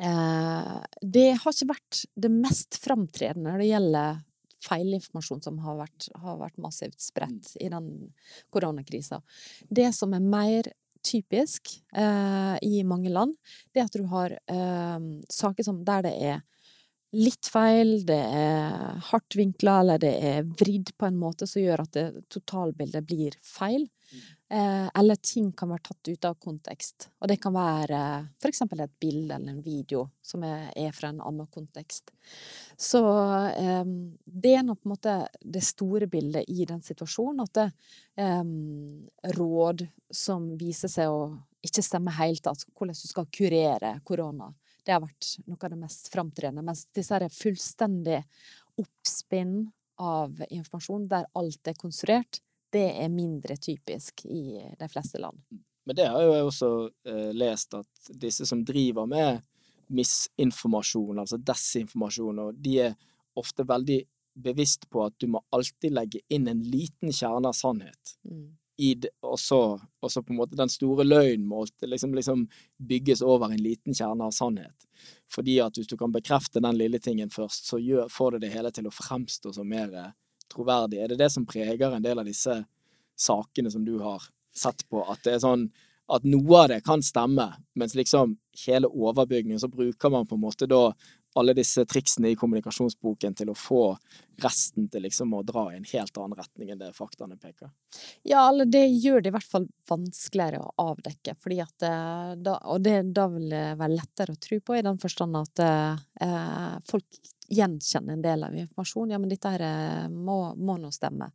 Det 0.00 1.26
har 1.42 1.52
ikke 1.52 1.72
vært 1.74 2.04
det 2.14 2.30
mest 2.32 2.78
framtredende 2.80 3.50
når 3.50 3.60
det 3.60 3.72
gjelder 3.72 4.20
feilinformasjon 4.66 5.42
som 5.44 5.58
har 5.64 5.78
vært, 5.80 6.10
har 6.22 6.38
vært 6.40 6.60
massivt 6.62 7.00
spredt 7.02 7.54
i 7.60 7.70
den 7.72 7.90
koronakrisa. 8.52 9.20
Det 9.68 9.90
som 9.96 10.14
er 10.16 10.24
mer 10.24 10.70
typisk 11.06 11.72
eh, 11.96 12.56
i 12.62 12.82
mange 12.84 13.12
land, 13.12 13.34
det 13.72 13.82
er 13.82 13.88
at 13.88 13.96
du 13.96 14.06
har 14.10 14.36
eh, 14.36 14.98
saker 15.32 15.66
som 15.66 15.84
der 15.86 16.04
det 16.08 16.16
er 16.32 16.42
litt 17.16 17.48
feil, 17.50 18.04
det 18.06 18.20
er 18.20 19.00
hardt 19.10 19.34
vinkla, 19.34 19.80
eller 19.82 20.02
det 20.02 20.12
er 20.28 20.44
vridd 20.60 20.92
på 20.98 21.08
en 21.08 21.18
måte 21.18 21.48
som 21.50 21.62
gjør 21.62 21.82
at 21.82 21.96
det 21.96 22.06
totalbildet 22.30 23.06
blir 23.06 23.38
feil. 23.42 23.88
Eh, 24.52 24.88
eller 24.94 25.14
ting 25.14 25.52
kan 25.52 25.70
være 25.70 25.84
tatt 25.86 26.08
ut 26.08 26.26
av 26.26 26.34
kontekst. 26.42 27.04
Og 27.22 27.28
det 27.30 27.36
kan 27.38 27.54
være 27.54 28.00
for 28.42 28.50
eksempel 28.50 28.80
et 28.82 28.96
bilde 28.98 29.36
eller 29.36 29.52
en 29.52 29.62
video 29.62 30.08
som 30.26 30.42
er, 30.42 30.64
er 30.74 30.90
fra 30.96 31.12
en 31.12 31.20
annen 31.22 31.46
kontekst. 31.54 32.10
Så 32.74 33.02
eh, 33.54 33.92
det 34.24 34.56
er 34.58 34.66
nå 34.66 34.74
på 34.74 34.88
en 34.88 34.94
måte 34.96 35.14
det 35.38 35.62
store 35.62 36.10
bildet 36.10 36.50
i 36.50 36.66
den 36.66 36.82
situasjonen, 36.82 37.44
at 37.46 37.60
det, 37.60 37.68
eh, 38.26 38.42
råd 39.38 39.86
som 40.10 40.50
viser 40.58 40.90
seg 40.90 41.14
å 41.14 41.22
ikke 41.62 41.86
stemme 41.86 42.18
helt, 42.18 42.50
altså 42.50 42.74
hvordan 42.74 42.98
du 42.98 43.06
skal 43.06 43.30
kurere 43.30 43.94
korona, 44.02 44.50
det 44.82 44.96
har 44.96 45.04
vært 45.04 45.34
noe 45.46 45.62
av 45.62 45.70
det 45.70 45.78
mest 45.78 46.10
framtredende. 46.10 46.66
Mens 46.66 46.88
disse 46.90 47.14
her 47.14 47.30
fullstendig 47.30 48.24
oppspinn 48.80 49.60
av 50.00 50.42
informasjon 50.48 51.06
der 51.06 51.30
alt 51.38 51.70
er 51.70 51.78
konstruert, 51.78 52.42
det 52.72 52.86
er 53.02 53.10
mindre 53.12 53.56
typisk 53.56 54.24
i 54.26 54.60
de 54.78 54.88
fleste 54.88 55.20
land. 55.22 55.38
Men 55.86 55.96
det 55.96 56.06
har 56.06 56.22
jo 56.22 56.34
jeg 56.34 56.46
også 56.46 56.70
eh, 57.08 57.30
lest, 57.34 57.74
at 57.74 58.12
disse 58.22 58.46
som 58.46 58.62
driver 58.66 59.08
med 59.10 59.40
misinformasjon, 59.90 61.18
altså 61.18 61.40
desinformasjon, 61.42 62.38
og 62.44 62.58
de 62.62 62.76
er 62.86 62.96
ofte 63.40 63.66
veldig 63.66 64.00
bevisst 64.40 64.86
på 64.90 65.02
at 65.04 65.16
du 65.18 65.26
må 65.32 65.42
alltid 65.54 65.94
legge 65.96 66.22
inn 66.30 66.48
en 66.48 66.62
liten 66.62 67.12
kjerne 67.12 67.50
av 67.50 67.56
sannhet. 67.56 68.16
Mm. 68.28 68.48
Det, 68.80 69.10
og, 69.26 69.36
så, 69.36 69.58
og 69.76 70.12
så 70.12 70.22
på 70.24 70.32
en 70.32 70.38
måte 70.38 70.56
den 70.56 70.70
store 70.72 71.04
løgnen 71.04 71.44
må 71.48 71.66
liksom, 71.84 72.14
liksom 72.16 72.46
bygges 72.78 73.20
over 73.20 73.52
en 73.52 73.60
liten 73.60 73.96
kjerne 73.96 74.30
av 74.30 74.32
sannhet. 74.32 74.86
Fordi 75.28 75.58
at 75.60 75.76
hvis 75.76 75.90
du 75.90 75.98
kan 76.00 76.14
bekrefte 76.14 76.62
den 76.64 76.78
lille 76.78 77.02
tingen 77.02 77.28
først, 77.34 77.68
så 77.68 77.80
gjør, 77.82 78.08
får 78.08 78.38
det 78.38 78.46
det 78.46 78.54
hele 78.54 78.72
til 78.72 78.88
å 78.88 78.94
fremstå 78.94 79.52
som 79.58 79.68
mer 79.68 79.92
eh, 79.92 80.14
troverdig. 80.52 81.00
Er 81.00 81.12
det 81.12 81.20
det 81.22 81.30
som 81.32 81.46
preger 81.48 81.94
en 81.94 82.04
del 82.04 82.20
av 82.20 82.28
disse 82.28 82.62
sakene 83.18 83.70
som 83.72 83.84
du 83.86 83.98
har 84.02 84.26
sett 84.56 84.84
på? 84.88 85.04
At 85.06 85.22
det 85.24 85.36
er 85.36 85.44
sånn 85.44 85.68
at 86.10 86.26
noe 86.26 86.64
av 86.64 86.70
det 86.72 86.80
kan 86.86 87.02
stemme, 87.06 87.46
mens 87.78 87.94
liksom 87.94 88.34
hele 88.64 88.90
overbygningen, 88.90 89.60
så 89.62 89.70
bruker 89.70 90.10
man 90.10 90.26
på 90.26 90.34
en 90.34 90.42
måte 90.42 90.66
da 90.70 90.88
alle 91.38 91.54
disse 91.54 91.84
triksene 91.86 92.32
i 92.32 92.36
kommunikasjonsboken 92.38 93.36
til 93.38 93.52
å 93.52 93.56
få 93.58 93.82
resten 94.42 94.88
til 94.90 95.04
liksom 95.04 95.34
å 95.36 95.42
dra 95.46 95.66
i 95.70 95.76
en 95.78 95.86
helt 95.92 96.16
annen 96.18 96.38
retning 96.38 96.72
enn 96.72 96.80
det 96.80 96.90
faktaene 96.96 97.36
peker. 97.38 97.70
Ja, 98.26 98.48
eller 98.48 98.66
det 98.66 98.86
gjør 98.88 99.20
det 99.20 99.30
i 99.30 99.34
hvert 99.34 99.50
fall 99.52 99.68
vanskeligere 99.88 100.62
å 100.64 100.88
avdekke, 100.90 101.36
fordi 101.42 101.60
at 101.62 101.86
eh, 101.86 102.32
da, 102.40 102.56
Og 102.72 102.80
det 102.82 102.96
da 103.14 103.28
vil 103.30 103.50
det 103.52 103.66
være 103.78 103.98
lettere 103.98 104.34
å 104.34 104.40
tro 104.40 104.60
på, 104.64 104.78
i 104.78 104.86
den 104.86 104.98
forstand 105.02 105.38
at 105.38 105.62
eh, 105.66 106.80
folk 106.88 107.20
gjenkjenner 107.50 108.12
en 108.14 108.22
del 108.22 108.44
av 108.46 108.56
informasjonen. 108.56 109.14
Ja, 109.14 109.18
men 109.18 109.30
dette 109.30 109.54
her 109.54 109.64
eh, 109.66 110.08
må, 110.10 110.38
må 110.56 110.78
nå 110.78 110.90
stemme. 110.94 111.30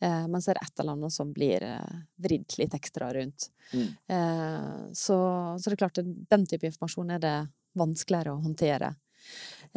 Eh, 0.00 0.24
men 0.28 0.42
så 0.42 0.52
er 0.52 0.58
det 0.58 0.68
et 0.68 0.80
eller 0.82 0.96
annet 0.96 1.14
som 1.14 1.32
blir 1.32 1.64
eh, 1.64 1.98
vridd 2.24 2.56
litt 2.60 2.76
ekstra 2.76 3.12
rundt. 3.16 3.50
Mm. 3.72 3.88
Eh, 4.16 4.78
så, 4.96 5.18
så 5.56 5.68
det 5.68 5.76
er 5.76 5.82
klart 5.84 6.00
den 6.04 6.48
type 6.48 6.68
informasjon 6.68 7.12
er 7.16 7.22
det 7.24 7.36
vanskeligere 7.78 8.32
å 8.32 8.42
håndtere. 8.42 8.94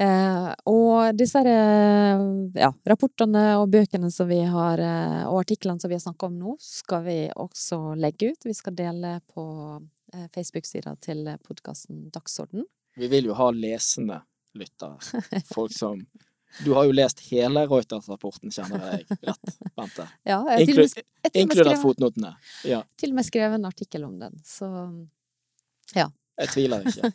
Eh, 0.01 0.47
og 0.71 1.17
disse 1.19 1.41
eh, 1.45 2.21
ja, 2.55 2.69
rapportene 2.87 3.43
og 3.59 3.67
bøkene 3.73 4.11
som 4.13 4.29
vi 4.29 4.39
har, 4.47 4.79
eh, 4.81 5.23
og 5.27 5.41
artiklene 5.43 5.81
som 5.81 5.91
vi 5.91 5.97
har 5.97 6.03
snakka 6.05 6.29
om 6.29 6.37
nå, 6.39 6.55
skal 6.63 7.03
vi 7.05 7.17
også 7.35 7.95
legge 7.99 8.31
ut. 8.31 8.47
Vi 8.47 8.55
skal 8.57 8.77
dele 8.77 9.19
på 9.33 9.45
Facebook-sida 10.35 10.95
til 10.99 11.29
podkasten 11.47 12.09
Dagsorden. 12.11 12.65
Vi 12.99 13.07
vil 13.07 13.29
jo 13.29 13.35
ha 13.37 13.47
lesende 13.55 14.17
lyttere. 14.59 14.97
Folk 15.53 15.71
som 15.71 16.01
Du 16.65 16.73
har 16.75 16.83
jo 16.83 16.91
lest 16.91 17.21
hele 17.29 17.61
Reuters-rapporten, 17.63 18.51
kjenner 18.51 18.81
jeg 18.89 19.19
rett, 19.23 19.53
Bente. 19.77 20.07
Ja, 20.27 20.41
Inklu- 20.59 21.03
Inkludert 21.31 21.79
fotnotene. 21.79 22.33
Ja, 22.67 22.81
til 22.99 23.13
og 23.13 23.21
med 23.21 23.27
skrevet 23.29 23.55
en 23.55 23.69
artikkel 23.69 24.03
om 24.03 24.17
den, 24.19 24.35
så 24.43 24.67
ja. 25.95 26.09
jeg 26.41 26.51
tviler 26.51 26.83
ikke. 26.91 27.13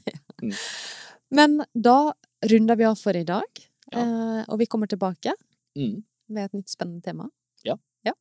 Men 1.36 1.58
da 1.74 2.14
runder 2.44 2.76
vi 2.76 2.84
av 2.84 2.94
for 2.96 3.16
i 3.16 3.24
dag, 3.24 3.44
Ja. 3.92 3.98
eh, 4.00 4.44
og 4.48 4.58
vi 4.58 4.66
kommer 4.66 4.86
tilbake 4.86 5.32
Mm. 5.76 6.02
med 6.28 6.44
et 6.46 6.52
nytt 6.54 6.68
spennende 6.68 7.02
tema. 7.02 7.30
Ja. 7.64 7.76
ja. 8.04 8.12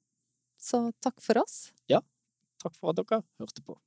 Så 0.60 0.92
takk 1.02 1.22
for 1.22 1.38
oss. 1.38 1.72
Ja. 1.88 2.02
Takk 2.62 2.76
for 2.76 2.90
at 2.90 2.96
dere 2.98 3.24
hørte 3.40 3.62
på. 3.64 3.78